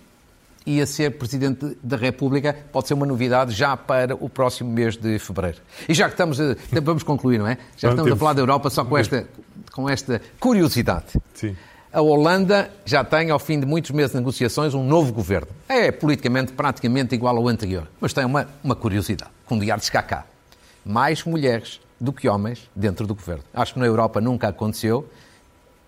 e 0.67 0.81
a 0.81 0.87
ser 0.87 1.13
Presidente 1.13 1.77
da 1.83 1.97
República 1.97 2.57
pode 2.73 2.89
ser 2.89 2.95
uma 2.95 3.07
novidade 3.07 3.53
já 3.53 3.77
para 3.77 4.15
o 4.15 4.29
próximo 4.29 4.71
mês 4.71 4.97
de 4.97 5.19
fevereiro. 5.19 5.59
E 5.89 5.95
já 5.95 6.07
que 6.07 6.15
estamos, 6.15 6.41
a, 6.41 6.57
vamos 6.83 7.03
concluir, 7.03 7.39
não 7.39 7.47
é? 7.47 7.57
Já 7.77 7.89
não, 7.89 7.95
estamos 7.95 8.05
temos... 8.05 8.13
a 8.13 8.17
falar 8.17 8.33
da 8.35 8.43
Europa 8.43 8.71
só 8.71 8.85
com 8.85 8.97
esta, 8.97 9.27
com 9.73 9.89
esta 9.89 10.21
curiosidade. 10.39 11.21
Sim. 11.35 11.57
A 11.93 12.01
Holanda 12.01 12.71
já 12.85 13.03
tem, 13.03 13.31
ao 13.31 13.39
fim 13.39 13.59
de 13.59 13.67
muitos 13.67 13.91
meses 13.91 14.13
de 14.13 14.19
negociações, 14.19 14.75
um 14.75 14.85
novo 14.85 15.13
governo. 15.13 15.49
É 15.69 15.91
politicamente 15.91 16.53
praticamente 16.53 17.15
igual 17.17 17.37
ao 17.37 17.49
anterior, 17.49 17.89
mas 18.01 18.13
tem 18.13 18.25
uma, 18.25 18.47
uma 18.63 18.77
curiosidade, 18.77 19.31
com 19.45 19.57
um 19.57 19.59
diário 19.59 19.83
de 19.83 19.91
cá. 19.91 20.25
Mais 20.85 21.25
mulheres 21.25 21.81
do 22.01 22.13
que 22.13 22.29
homens 22.29 22.71
dentro 22.77 23.07
do 23.07 23.15
governo. 23.15 23.43
Acho 23.53 23.75
que 23.75 23.81
na 23.81 23.87
Europa 23.87 24.21
nunca 24.21 24.49
aconteceu 24.49 25.09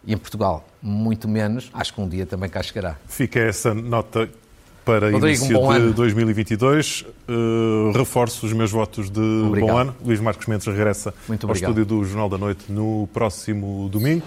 e 0.04 0.12
em 0.12 0.16
Portugal 0.16 0.66
muito 0.82 1.28
menos. 1.28 1.70
Acho 1.72 1.94
que 1.94 2.00
um 2.00 2.08
dia 2.08 2.26
também 2.26 2.50
cá 2.50 2.62
chegará. 2.62 2.96
Fica 3.06 3.38
essa 3.38 3.72
nota 3.72 4.28
para 4.84 5.10
Rodrigo, 5.10 5.26
início 5.26 5.60
um 5.60 5.68
de 5.68 5.76
ano. 5.76 5.92
2022. 5.92 7.04
Uh, 7.28 7.92
reforço 7.96 8.46
os 8.46 8.52
meus 8.52 8.70
votos 8.70 9.10
de 9.10 9.20
obrigado. 9.20 9.70
bom 9.70 9.78
ano. 9.78 9.96
Luís 10.04 10.20
Marcos 10.20 10.46
Mendes 10.46 10.66
regressa 10.66 11.14
ao 11.28 11.52
estúdio 11.52 11.84
do 11.84 12.04
Jornal 12.04 12.28
da 12.28 12.38
Noite 12.38 12.70
no 12.70 13.08
próximo 13.12 13.88
domingo. 13.88 14.22